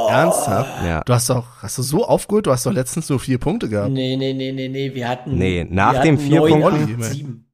[0.09, 0.83] Ernsthaft?
[0.85, 1.01] Ja.
[1.03, 2.45] Du hast doch, hast du so aufgeholt?
[2.47, 3.91] Du hast doch letztens nur vier Punkte gehabt.
[3.91, 5.37] Nee, nee, nee, nee, nee, wir hatten.
[5.37, 7.51] Nee, nach dem vier Punkten- sieben.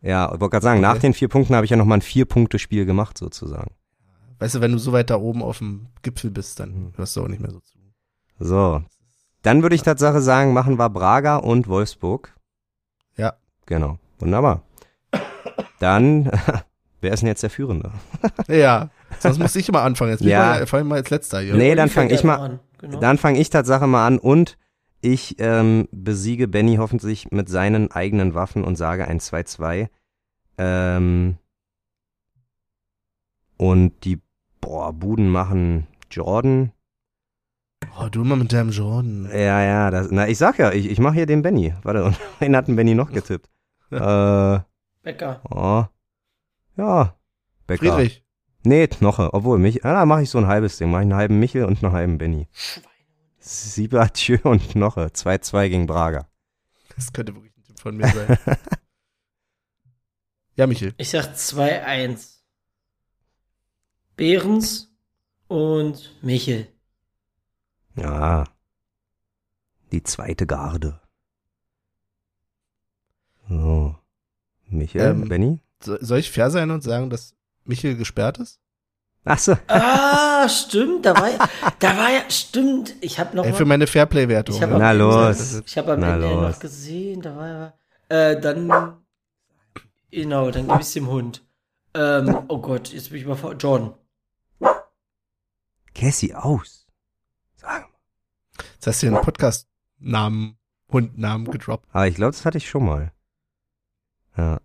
[0.00, 1.00] Ja, ich wollte gerade sagen, nach Okay.
[1.02, 3.70] den vier Punkten habe ich ja nochmal ein Vier-Punkte-Spiel gemacht, sozusagen.
[4.40, 6.92] Weißt du, wenn du so weit da oben auf dem Gipfel bist, dann Mhm.
[6.96, 7.78] hörst du auch nicht mehr so zu.
[8.40, 8.82] So.
[9.42, 12.34] Dann würde ich Tatsache sagen, machen wir Braga und Wolfsburg.
[13.16, 13.34] Ja.
[13.66, 13.98] Genau.
[14.18, 14.62] Wunderbar.
[15.78, 16.28] Dann,
[17.00, 17.92] wer ist denn jetzt der Führende?
[18.48, 20.10] Ja, sonst muss ich immer anfangen.
[20.12, 20.62] Jetzt Ja.
[20.62, 21.54] ich mal, mal als letzter hier.
[21.54, 22.60] Nee, dann Ich fang fange ich mal, an.
[22.78, 23.00] Genau.
[23.00, 24.58] dann fange ich Tatsache mal an und
[25.00, 29.88] ich ähm, besiege Benny hoffentlich mit seinen eigenen Waffen und sage ein 2-2.
[30.58, 31.38] Ähm,
[33.56, 34.20] und die,
[34.60, 36.72] boah, Buden machen Jordan.
[37.98, 39.28] Oh, du immer mit deinem Jordan.
[39.32, 41.74] Ja, ja, das, na, ich sag ja, ich, ich mache hier den Benny.
[41.82, 43.48] Warte, und wen hat denn Benny noch getippt?
[43.90, 44.60] äh,
[45.02, 45.40] Becker.
[45.50, 45.84] oh,
[46.76, 47.16] ja,
[47.66, 47.94] Becker.
[47.94, 48.24] Friedrich.
[48.64, 51.14] Nee, Knoche, obwohl mich, ja, da mache ich so ein halbes Ding, mache ich einen
[51.16, 52.48] halben Michel und einen halben Benny.
[53.38, 56.28] Siebertjö und Knoche, 2-2 gegen Braga.
[56.94, 58.38] Das könnte wirklich ein Tipp von mir sein.
[60.56, 60.94] ja, Michel.
[60.98, 62.36] Ich sag 2-1.
[64.14, 64.92] Behrens
[65.48, 66.68] und Michel.
[67.96, 68.44] Ja,
[69.90, 71.00] die zweite Garde.
[73.48, 73.96] So,
[74.68, 75.60] Michel, Ähm, Benny?
[75.82, 77.34] So, soll ich fair sein und sagen, dass
[77.64, 78.58] Michel gesperrt ist?
[79.24, 81.38] Ach so, Ah, stimmt, da war ja,
[81.78, 82.94] da war ja, stimmt.
[83.00, 84.60] Ich habe noch Ey, mal, für meine Fairplay-Wertung.
[84.60, 84.66] ja.
[84.66, 85.62] Na los.
[85.64, 86.54] Ich habe am Na Ende los.
[86.54, 87.74] noch gesehen, da war ja,
[88.08, 88.96] äh, dann,
[90.10, 91.44] genau, dann gebe ich dem Hund.
[91.94, 93.94] Ähm, oh Gott, jetzt bin ich mal vor, John.
[95.94, 96.86] Cassie aus.
[97.56, 97.98] Sag mal.
[98.74, 100.58] Jetzt hast du hier einen Podcast-Namen,
[100.90, 101.86] Hundnamen gedroppt.
[101.92, 103.12] Aber ich glaube, das hatte ich schon mal.
[104.36, 104.60] Ja.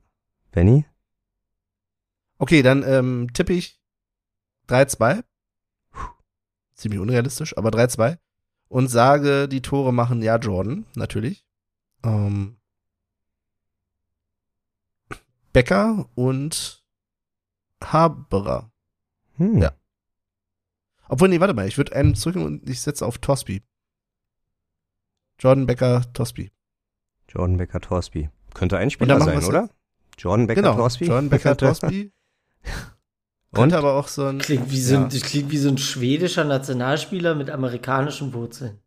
[0.52, 0.86] Benny?
[2.38, 3.80] Okay, dann ähm, tippe ich
[4.68, 5.24] 3-2.
[6.76, 8.18] Ziemlich unrealistisch, aber 3-2.
[8.70, 11.46] Und sage, die Tore machen ja Jordan, natürlich.
[12.04, 12.58] Ähm,
[15.54, 16.84] Becker und
[17.84, 18.72] Haberer.
[19.38, 19.58] Hm.
[19.60, 19.72] Ja.
[21.10, 23.64] Obwohl, nee, warte mal, ich würde einen zurück und ich setze auf Tosby.
[25.40, 26.52] Jordan Becker, Tosby.
[27.30, 28.30] Jordan Becker Torsby.
[28.54, 29.70] Könnte ein Spieler sein, oder?
[30.18, 31.06] Jordan Becker genau, Torsby?
[31.06, 32.12] Jordan Becker, Tosby.
[33.51, 33.74] Und?
[33.74, 34.39] Aber auch so ein...
[34.39, 35.03] Klingt wie, so Ja.
[35.03, 38.80] ein, das klingt wie so ein schwedischer Nationalspieler mit amerikanischen Wurzeln.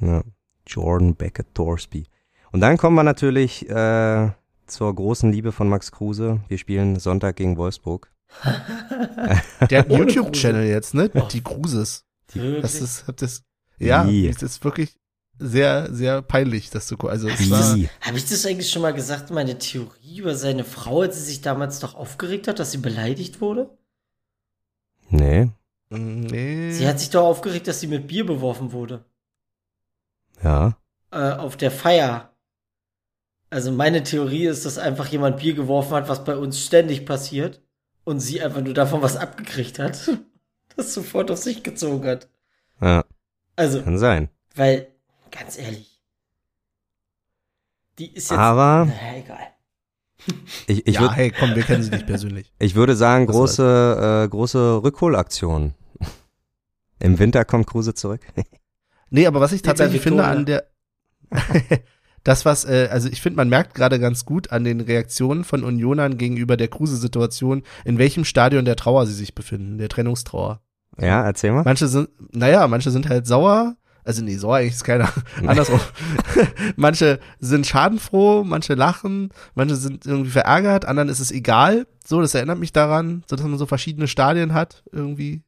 [0.00, 0.22] Ja.
[0.66, 2.06] Jordan Becker Torsby.
[2.52, 4.30] Und dann kommen wir natürlich äh,
[4.66, 6.40] zur großen Liebe von Max Kruse.
[6.48, 8.10] Wir spielen Sonntag gegen Wolfsburg.
[8.44, 11.10] Der hat einen Ohne YouTube-Channel jetzt, ne?
[11.32, 12.04] Die Cruises.
[12.32, 12.62] Wirklich?
[12.62, 13.42] Das ist, das,
[13.78, 14.94] ja, das ist wirklich
[15.40, 17.12] sehr, sehr peinlich, das zu gucken.
[17.12, 21.00] Also, es war, Habe ich das eigentlich schon mal gesagt, meine Theorie über seine Frau,
[21.00, 23.70] als sie sich damals doch aufgeregt hat, dass sie beleidigt wurde?
[25.08, 25.50] Nee.
[25.88, 26.70] nee.
[26.72, 29.04] Sie hat sich doch aufgeregt, dass sie mit Bier beworfen wurde.
[30.42, 30.76] Ja.
[31.10, 32.34] Äh, auf der Feier.
[33.50, 37.60] Also meine Theorie ist, dass einfach jemand Bier geworfen hat, was bei uns ständig passiert.
[38.04, 40.10] Und sie einfach nur davon was abgekriegt hat.
[40.76, 42.28] Das sofort auf sich gezogen hat.
[42.80, 43.04] Ja.
[43.56, 44.30] Also, Kann sein.
[44.54, 44.86] weil,
[45.30, 46.00] ganz ehrlich.
[47.98, 48.38] Die ist jetzt.
[48.38, 49.38] Aber Na, egal.
[50.66, 52.52] ich, ich, ja, würd, hey, komm, wir kennen sie nicht persönlich.
[52.58, 55.74] ich würde sagen, Das große, äh, große Rückholaktion.
[56.98, 58.20] Im Winter kommt Kruse zurück.
[59.12, 60.70] Nee, aber was ich tatsächlich finde an der,
[62.24, 65.64] das was, äh, also ich finde, man merkt gerade ganz gut an den Reaktionen von
[65.64, 70.60] Unionern gegenüber der Kruse-Situation, in welchem Stadion der Trauer sie sich befinden, der Trennungstrauer.
[70.98, 71.64] Ja, erzähl mal.
[71.64, 73.76] Manche sind, naja, manche sind halt sauer.
[74.10, 75.08] Also nee, sauer eigentlich ist keiner.
[75.46, 75.78] Andersrum.
[76.76, 81.86] manche sind schadenfroh, manche lachen, manche sind irgendwie verärgert, anderen ist es egal.
[82.04, 85.44] So, das erinnert mich daran, so dass man so verschiedene Stadien hat irgendwie.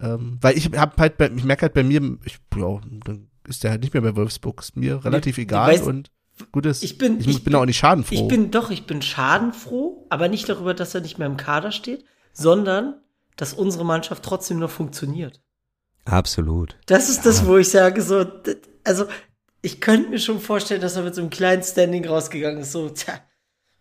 [0.00, 3.62] Ähm, weil ich hab halt, bei, ich merke halt bei mir, ich, ja, dann ist
[3.62, 6.10] der halt nicht mehr bei Wolfsburg, ist mir relativ Nee, egal und
[6.50, 6.82] gut ist.
[6.82, 8.14] Ich bin, ich, muss- bin auch nicht schadenfroh.
[8.14, 11.70] Ich bin doch, ich bin schadenfroh, aber nicht darüber, dass er nicht mehr im Kader
[11.70, 12.94] steht, sondern
[13.36, 15.40] dass unsere Mannschaft trotzdem noch funktioniert.
[16.06, 16.76] Absolut.
[16.86, 18.24] Das ist das, wo ich sage, so,
[18.84, 19.06] also
[19.60, 22.88] ich könnte mir schon vorstellen, dass er mit so einem kleinen Standing rausgegangen ist, so,
[22.88, 23.14] tja,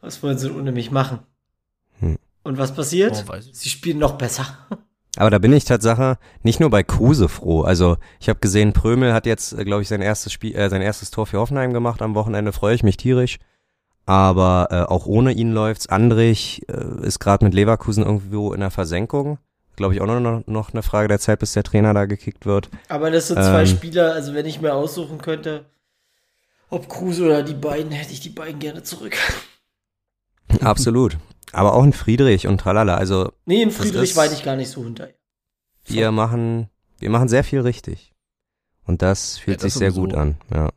[0.01, 1.19] was wollen sie ohne mich machen?
[1.99, 2.17] Hm.
[2.43, 3.25] Und was passiert?
[3.27, 4.67] Oh, sie spielen noch besser.
[5.17, 7.61] Aber da bin ich Tatsache nicht nur bei Kruse froh.
[7.61, 11.09] Also ich habe gesehen, Prömel hat jetzt, glaube ich, sein erstes Spiel, äh, sein erstes
[11.11, 12.51] Tor für Hoffenheim gemacht am Wochenende.
[12.51, 13.37] Freue ich mich tierisch.
[14.05, 15.87] Aber äh, auch ohne ihn läuft's.
[15.87, 19.39] Andrich äh, ist gerade mit Leverkusen irgendwo in der Versenkung.
[19.75, 22.69] Glaube ich auch noch, noch eine Frage der Zeit, bis der Trainer da gekickt wird.
[22.87, 23.67] Aber das sind zwei Ähm.
[23.67, 25.65] Spieler, also wenn ich mir aussuchen könnte,
[26.69, 29.15] ob Kruse oder die beiden, hätte ich die beiden gerne zurück.
[30.61, 31.17] Absolut.
[31.51, 32.95] Aber auch ein Friedrich und tralala.
[32.95, 35.09] Also Nee, in Friedrich ist- war ich gar nicht so hinter.
[35.85, 36.69] wir machen,
[36.99, 38.13] wir machen sehr viel richtig.
[38.85, 40.69] Und das fühlt Ja, das sich sehr gut an, ja.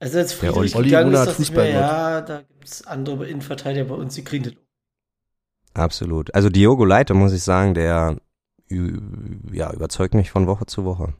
[0.00, 3.26] Also als Der Friedrich Olli gegangen Rune ist, ich Fußball mir, ja, da gibt's andere
[3.28, 4.54] Innenverteidiger bei uns, die kriegen das.
[5.74, 6.34] Absolut.
[6.34, 8.16] Also Diogo Leite, muss ich sagen, der
[8.70, 11.12] ja, überzeugt mich von Woche zu Woche.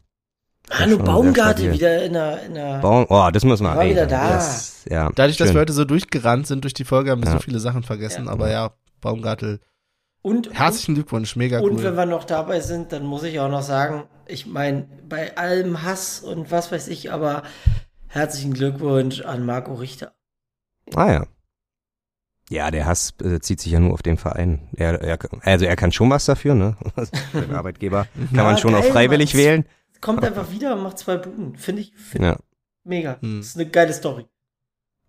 [0.71, 4.31] Hanno Baumgarte wieder in der, in der Baum, oh, das müssen wir War wieder da.
[4.31, 5.57] Das, ja, Dadurch, dass schön.
[5.57, 7.33] wir heute so durchgerannt sind durch die Folge, haben wir Ja.
[7.35, 8.27] so viele Sachen vergessen.
[8.27, 8.33] Ja.
[8.33, 8.71] Aber ja,
[9.03, 9.61] Baumgartel,
[10.23, 11.85] und, herzlichen Glückwunsch, mega und, und cool.
[11.85, 15.83] wenn wir noch dabei sind, dann muss ich auch noch sagen, ich meine, bei allem
[15.83, 17.43] Hass und was weiß ich, aber
[18.09, 20.15] herzlichen Glückwunsch an Marco Richter.
[20.95, 21.27] Ah ja.
[22.51, 24.69] Ja, der Hass äh, zieht sich ja nur auf den Verein.
[24.77, 26.77] Er, er, also er kann schon was dafür, ne?
[27.33, 29.43] Den Arbeitgeber kann Ja, man schon auch geil, freiwillig Mann.
[29.43, 29.65] wählen.
[30.03, 31.57] Kommt einfach wieder und macht zwei Buden.
[31.57, 32.37] Finde ich find Ja,
[32.85, 33.17] mega.
[33.21, 33.39] Hm.
[33.39, 34.27] Das ist eine geile Story.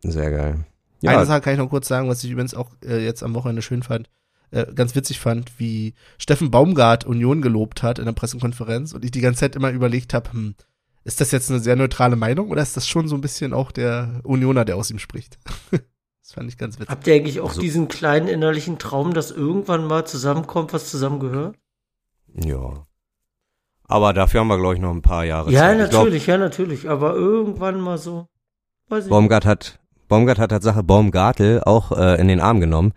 [0.01, 0.65] sehr geil.
[1.03, 3.36] Eine Ja, Sache kann ich noch kurz sagen, was ich übrigens auch äh, jetzt am
[3.36, 4.09] Wochenende schön fand,
[4.51, 9.11] äh, ganz witzig fand, wie Steffen Baumgart Union gelobt hat in der Pressekonferenz und ich
[9.11, 10.55] die ganze Zeit immer überlegt habe, hm,
[11.03, 13.71] ist das jetzt eine sehr neutrale Meinung oder ist das schon so ein bisschen auch
[13.73, 15.38] der Unioner, der aus ihm spricht?
[16.36, 16.89] fand ich ganz witzig.
[16.89, 17.61] Habt ihr eigentlich auch So.
[17.61, 21.55] diesen kleinen innerlichen Traum, dass irgendwann mal zusammenkommt, was zusammengehört?
[22.33, 22.73] ja.
[23.88, 25.91] Aber dafür haben wir, glaube ich, noch ein paar Jahre Ja, Zeit.
[25.91, 26.89] Glaub, natürlich, ja, natürlich.
[26.89, 28.27] Aber irgendwann mal so.
[28.89, 29.09] Weiß ich nicht.
[29.11, 32.93] Baumgart hat, Baumgart hat Tatsache Baumgartel auch äh, in den Arm genommen.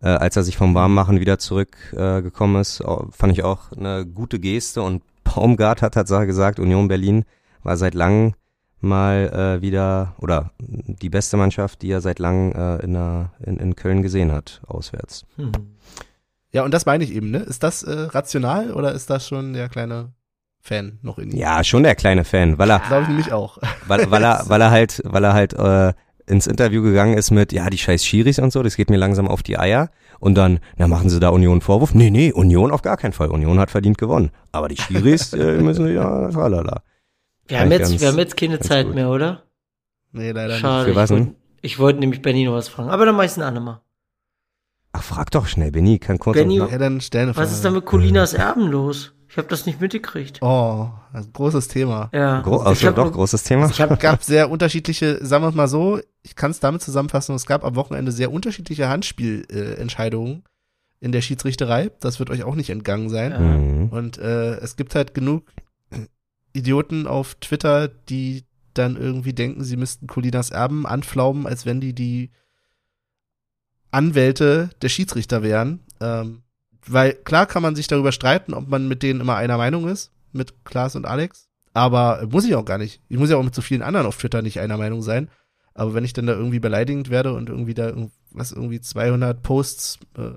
[0.00, 4.40] Äh, als er sich vom Warmmachen wieder zurückgekommen äh, ist, fand ich auch eine gute
[4.40, 7.26] Geste und Baumgart hat Tatsache gesagt, Union Berlin
[7.62, 8.32] war seit langem
[8.82, 13.58] mal äh, wieder, oder die beste Mannschaft, die er seit langem äh, in, der, in,
[13.58, 15.24] in Köln gesehen hat, auswärts.
[15.36, 15.52] Hm.
[16.50, 17.38] Ja, und das meine ich eben, ne?
[17.38, 20.12] Ist das äh, rational oder ist das schon der kleine
[20.60, 21.38] Fan noch in ihm?
[21.38, 23.58] Ja, schon der kleine Fan, weil er, Glaube ich nämlich auch.
[23.86, 25.92] weil, weil er, weil er halt, weil er halt äh,
[26.26, 29.28] ins Interview gegangen ist mit, ja, die scheiß Schiris und so, das geht mir langsam
[29.28, 29.90] auf die Eier.
[30.20, 31.94] Und dann, na, machen sie da Union Vorwurf?
[31.94, 33.28] Nee, nee, Union auf gar keinen Fall.
[33.28, 34.30] Union hat verdient gewonnen.
[34.52, 36.82] Aber die Schiris äh, müssen ja, tralala.
[37.48, 38.94] Wir haben, ich jetzt, ganz- wir haben jetzt keine Zeit gut.
[38.94, 39.42] mehr, oder?
[40.12, 40.90] Nee, leider Schade.
[40.90, 41.26] Für was ich denn?
[41.26, 42.90] wollte- Ich wollte nämlich Benny noch was fragen.
[42.90, 43.80] Aber dann mach ich's ein andermal.
[44.92, 46.70] Ach, frag doch schnell, Benny, kann kurz Benny, nicht.
[46.70, 47.46] Ja, dann stell eine Frage.
[47.46, 49.14] Was ist da mit Colinas Erben los?
[49.30, 50.42] Ich habe das nicht mitgekriegt.
[50.42, 52.10] Oh, ein großes Thema.
[52.12, 52.42] Ja.
[52.42, 53.70] Gro ich also hab, doch, großes Thema.
[53.70, 57.34] Ich habe gab sehr unterschiedliche, sagen wir es mal so, ich kann es damit zusammenfassen,
[57.34, 60.44] es gab am Wochenende sehr unterschiedliche Handspielentscheidungen äh, Entscheidungen
[61.00, 61.90] in der Schiedsrichterei.
[62.00, 63.30] Das wird euch auch nicht entgangen sein.
[63.32, 63.38] Ja.
[63.38, 63.88] Mhm.
[63.88, 65.44] Und äh, es gibt halt genug
[66.52, 68.44] Idioten auf Twitter, die
[68.74, 72.30] dann irgendwie denken, sie müssten Colinas Erben anflaumen, als wenn die die
[73.90, 75.80] Anwälte der Schiedsrichter wären.
[76.00, 76.42] Ähm,
[76.86, 80.10] weil klar kann man sich darüber streiten, ob man mit denen immer einer Meinung ist,
[80.32, 81.48] mit Klaas und Alex.
[81.74, 83.00] Aber muss ich auch gar nicht.
[83.08, 85.28] Ich muss ja auch mit so vielen anderen auf Twitter nicht einer Meinung sein.
[85.74, 87.92] Aber wenn ich dann da irgendwie beleidigend werde und irgendwie da
[88.30, 90.32] was irgendwie 200 Posts äh,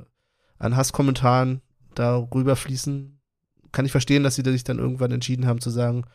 [0.59, 1.61] an Hasskommentaren
[1.93, 3.14] da rüberfließen,
[3.76, 6.05] kann ich verstehen, dass sie sich dann irgendwann entschieden haben zu sagen,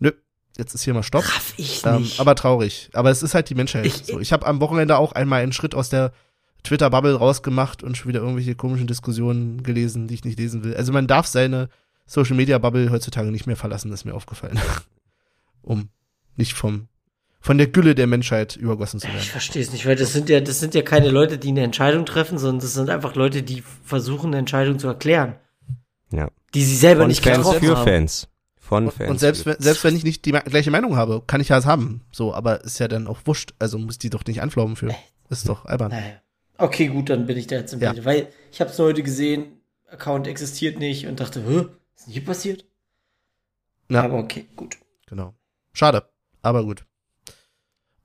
[0.00, 0.10] nö,
[0.58, 1.24] jetzt ist hier mal Stopp.
[1.24, 2.18] Raff ich Ähm, nicht.
[2.18, 2.90] aber traurig.
[2.94, 3.86] Aber es ist halt die Menschheit.
[3.86, 6.12] Ich- so, ich habe am Wochenende auch einmal einen Schritt aus der
[6.64, 10.74] Twitter-Bubble rausgemacht und schon wieder irgendwelche komischen Diskussionen gelesen, die ich nicht lesen will.
[10.76, 11.68] Also man darf seine
[12.06, 14.58] Social-Media-Bubble heutzutage nicht mehr verlassen, ist mir aufgefallen.
[15.62, 15.88] um
[16.36, 16.88] nicht vom
[17.42, 19.24] von der Gülle der Menschheit übergossen zu ich werden.
[19.24, 22.04] verstehe es nicht, weil das sind ja, das sind ja keine Leute, die eine Entscheidung
[22.04, 25.36] treffen, sondern das sind einfach Leute, die versuchen, eine Entscheidung zu erklären.
[26.12, 26.28] Ja.
[26.54, 27.84] Die sie selber Von nicht Fans getroffen für haben.
[27.84, 28.28] Fans.
[28.58, 29.10] Von Und, Fans.
[29.10, 31.66] und selbst, wenn, selbst wenn ich nicht die gleiche Meinung habe, kann ich ja es
[31.66, 32.02] haben.
[32.12, 33.52] So, aber ist ja dann auch wurscht.
[33.58, 34.94] Also muss die doch nicht anflaumen für.
[35.28, 35.90] Ist doch albern.
[35.90, 36.20] Naja.
[36.58, 37.94] Okay, gut, dann bin ich da jetzt im Ja.
[38.04, 42.12] Weil ich habe es heute gesehen, Account existiert nicht und dachte, Hä, was ist denn
[42.12, 42.64] hier passiert?
[43.88, 44.02] Ja.
[44.02, 44.76] Aber okay, gut.
[45.06, 45.34] Genau.
[45.72, 46.04] Schade,
[46.42, 46.84] aber gut.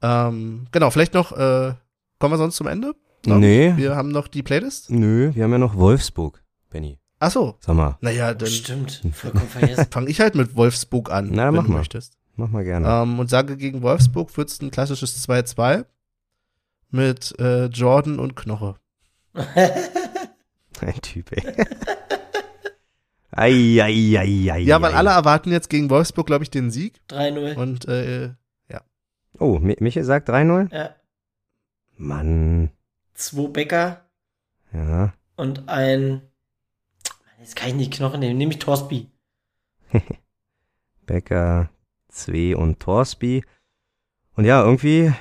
[0.01, 1.73] Ähm, genau, vielleicht noch, äh,
[2.19, 2.93] kommen wir sonst zum Ende?
[3.23, 3.41] Glaub ich.
[3.41, 4.89] Nee, Wir haben noch die Playlist.
[4.89, 6.99] nö, wir haben ja noch Wolfsburg, Benny.
[7.19, 9.87] Ach so, Sag mal, naja, dann Stimmt, vollkommen vergessen.
[9.91, 11.77] fange ich halt mit Wolfsburg an, Na, wenn mach du mal.
[11.79, 12.17] möchtest.
[12.35, 12.87] mach mal gerne.
[12.87, 15.85] Ähm, und sage, gegen Wolfsburg wird's ein klassisches 2-2
[16.91, 18.75] mit äh, Jordan und Knoche.
[20.81, 21.41] Ein Typ, ey.
[23.31, 24.97] ei, ei, ei, ei, Ja, weil ei.
[24.97, 27.01] alle erwarten jetzt gegen Wolfsburg, glaube ich, den Sieg.
[27.09, 27.55] 3-0.
[27.55, 28.31] Und äh,
[29.37, 30.73] Oh, Mi- Michael sagt 3-0?
[30.73, 30.95] Ja.
[31.97, 32.69] Mann.
[33.15, 34.05] Zwei Bäcker
[34.71, 35.13] Ja.
[35.35, 36.21] und ein.
[37.45, 39.07] Jetzt kann ich nicht Knochen nehmen, nehme ich Torsby.
[41.05, 41.69] Becker,
[42.07, 43.43] Zwe und Torsby.
[44.35, 45.13] Und ja, irgendwie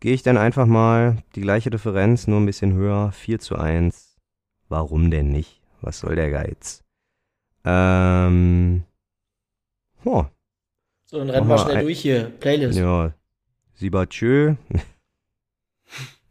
[0.00, 4.16] gehe ich dann einfach mal die gleiche Differenz, nur ein bisschen höher, 4 zu 1.
[4.70, 5.60] Warum denn nicht?
[5.82, 6.84] Was soll der Geiz?
[7.66, 8.84] Ähm,
[10.06, 10.24] oh,
[11.04, 12.30] So, dann rennen wir schnell ein- durch hier.
[12.30, 12.78] Playlist.
[12.78, 13.12] ja.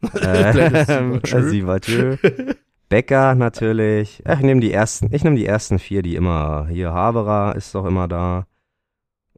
[0.00, 1.20] Playlist ähm.
[1.24, 2.16] Sibachö.
[2.88, 4.22] Becker natürlich.
[4.26, 7.84] Ich nehme die ersten, ich nehme die ersten vier, die immer, hier Haberer ist doch
[7.84, 8.46] immer da.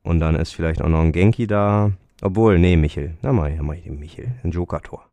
[0.03, 1.93] Und dann ist vielleicht auch noch ein Genki da.
[2.23, 3.17] Obwohl, nee, Michel.
[3.23, 4.35] Na mal, ja, mach ich den Michel.
[4.43, 5.11] Ein Joker-Tor.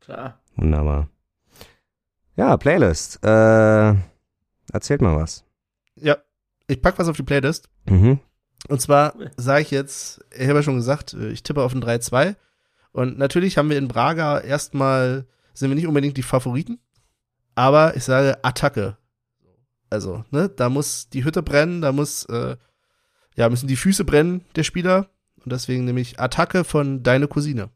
[0.00, 0.40] Klar.
[0.56, 1.08] Wunderbar.
[2.36, 3.24] Ja, Playlist.
[3.24, 3.94] Äh,
[4.72, 5.44] erzählt mal was.
[5.96, 6.16] Ja,
[6.66, 7.68] ich pack was auf die Playlist.
[7.86, 8.18] Mhm.
[8.68, 11.82] Und zwar sage ich jetzt, ich habe ja schon gesagt, äh, ich tippe auf ein
[11.82, 12.36] 3-2.
[12.92, 16.78] Und natürlich haben wir in Braga erstmal, sind wir nicht unbedingt die Favoriten,
[17.60, 18.96] aber ich sage Attacke.
[19.90, 22.56] Also, ne, da muss die Hütte brennen, da muss, äh,
[23.36, 25.08] ja, müssen die Füße brennen der Spieler.
[25.44, 27.70] Und deswegen nehme ich Attacke von Deine Cousine.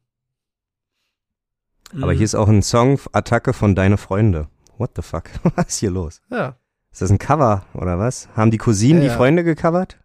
[1.93, 2.17] Aber Mhm.
[2.17, 4.49] hier ist auch ein Song, Attacke von Deine Freunde.
[4.79, 5.25] What the fuck?
[5.57, 6.21] Was ist hier los?
[6.31, 6.57] Ja.
[6.91, 8.29] Ist das ein Cover oder was?
[8.37, 9.17] Haben die Cousinen Ja, die ja.
[9.17, 9.99] Freunde gecovert?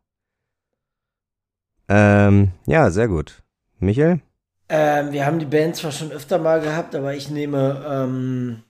[1.87, 3.43] Ähm, ja, sehr gut.
[3.79, 4.21] Michael?
[4.69, 8.63] Ähm, wir haben die Band zwar schon öfter mal gehabt, aber ich nehme ähm,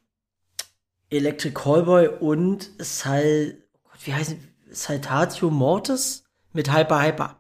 [1.09, 4.37] Electric Callboy und Sal, oh wie heißt es?
[4.71, 7.39] Saltatio Mortis mit Hyper Hyper.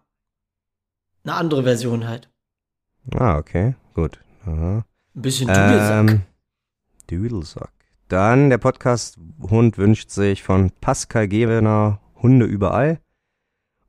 [1.23, 2.29] Eine andere Version halt.
[3.13, 4.19] Ah, okay, gut.
[4.45, 4.83] Aha.
[5.15, 6.09] Ein bisschen Dudelsack.
[6.09, 6.21] Ähm,
[7.07, 7.71] Dudelsack.
[8.07, 12.99] Dann der Podcast Hund wünscht sich von Pascal Gewener Hunde überall.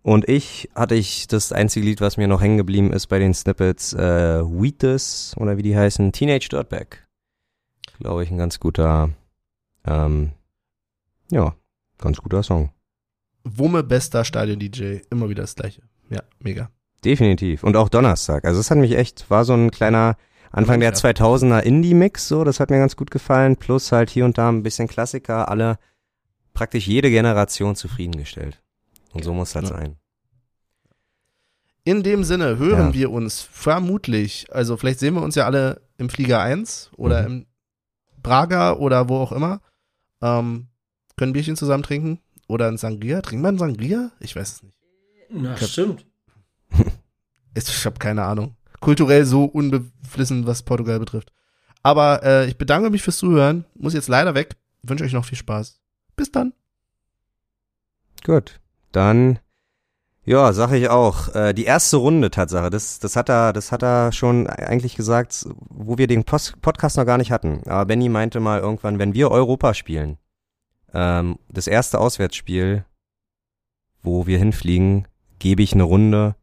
[0.02, 3.34] Und ich hatte ich das einzige Lied, was mir noch hängen geblieben ist bei den
[3.34, 7.06] Snippets, äh, Wheatus oder wie die heißen, Teenage Dirtbag.
[7.98, 9.10] Glaube ich, ein ganz guter,
[9.86, 10.32] ähm,
[11.30, 11.54] ja,
[11.98, 12.70] ganz guter Song.
[13.44, 15.00] Wumme bester Stadion-DJ.
[15.10, 15.82] Immer wieder das gleiche.
[16.10, 16.70] Ja, mega.
[17.04, 17.62] Definitiv.
[17.64, 18.44] Und auch Donnerstag.
[18.44, 20.16] Also es hat mich echt, war so ein kleiner
[20.52, 20.96] Anfang der Ja.
[20.96, 23.56] 2000er Indie-Mix, so, das hat mir ganz gut gefallen.
[23.56, 25.78] Plus halt hier und da ein bisschen Klassiker, alle,
[26.52, 28.60] praktisch jede Generation zufriedengestellt.
[29.12, 29.76] Und so muss das Ja.
[29.76, 29.96] sein.
[31.84, 32.94] In dem Sinne hören Ja.
[32.94, 37.26] wir uns vermutlich, also vielleicht sehen wir uns ja alle im Flieger 1 oder Mhm.
[37.26, 37.46] im
[38.22, 39.60] Braga oder wo auch immer.
[40.22, 40.68] Ähm,
[41.16, 43.20] können Bierchen zusammen trinken oder ein Sangria.
[43.22, 44.10] Trinkt man Sangria?
[44.20, 44.74] Ich weiß es nicht.
[45.30, 46.06] Na, Ich hab- stimmt.
[47.54, 48.56] Ich habe keine Ahnung.
[48.80, 51.32] Kulturell so unbeflissen, was Portugal betrifft.
[51.82, 53.64] Aber äh, ich bedanke mich fürs Zuhören.
[53.74, 54.56] Muss jetzt leider weg.
[54.82, 55.80] Wünsche euch noch viel Spaß.
[56.16, 56.52] Bis dann.
[58.24, 58.60] Gut.
[58.92, 59.38] Dann,
[60.30, 63.82] ja, sag ich auch, äh, die erste Runde Tatsache, das, das hat er, das hat
[63.82, 67.62] er schon eigentlich gesagt, wo wir den Post Podcast noch gar nicht hatten.
[67.66, 70.18] Aber Benny meinte mal irgendwann, wenn wir Europa spielen,
[70.94, 72.84] ähm, das erste Auswärtsspiel,
[74.04, 75.08] wo wir hinfliegen,
[75.40, 76.36] gebe ich eine Runde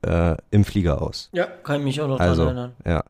[0.00, 1.28] äh, im Flieger aus.
[1.34, 2.76] Ja, kann ich mich auch noch Also, dran erinnern.
[2.86, 3.04] ja.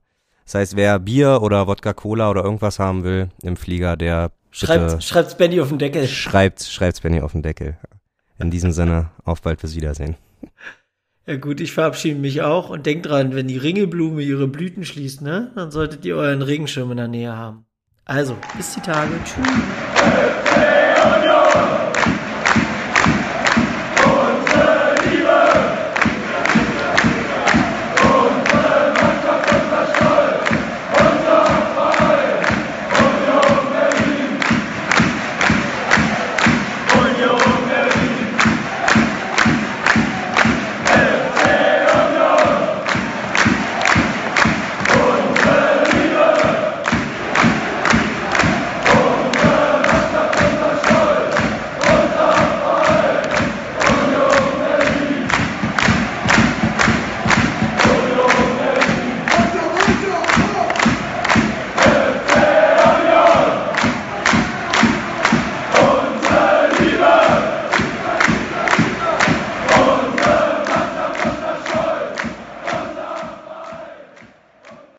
[0.47, 5.01] Das heißt, wer Bier oder Wodka Cola oder irgendwas haben will im Flieger, der Schreibt,
[5.03, 6.09] schreibt's Benny auf den Deckel.
[6.09, 7.79] schreibt, schreibt's Benny auf den Deckel.
[8.39, 10.17] In diesem Sinne, auf bald fürs Wiedersehen.
[11.27, 15.23] Ja gut, ich verabschiede mich auch und denkt dran, wenn die Ringelblume ihre Blüten schließt,
[15.23, 17.65] ne, dann solltet ihr euren Regenschirm in der Nähe haben.
[18.05, 19.13] Also, bis die Tage.
[19.25, 19.47] Tschüss.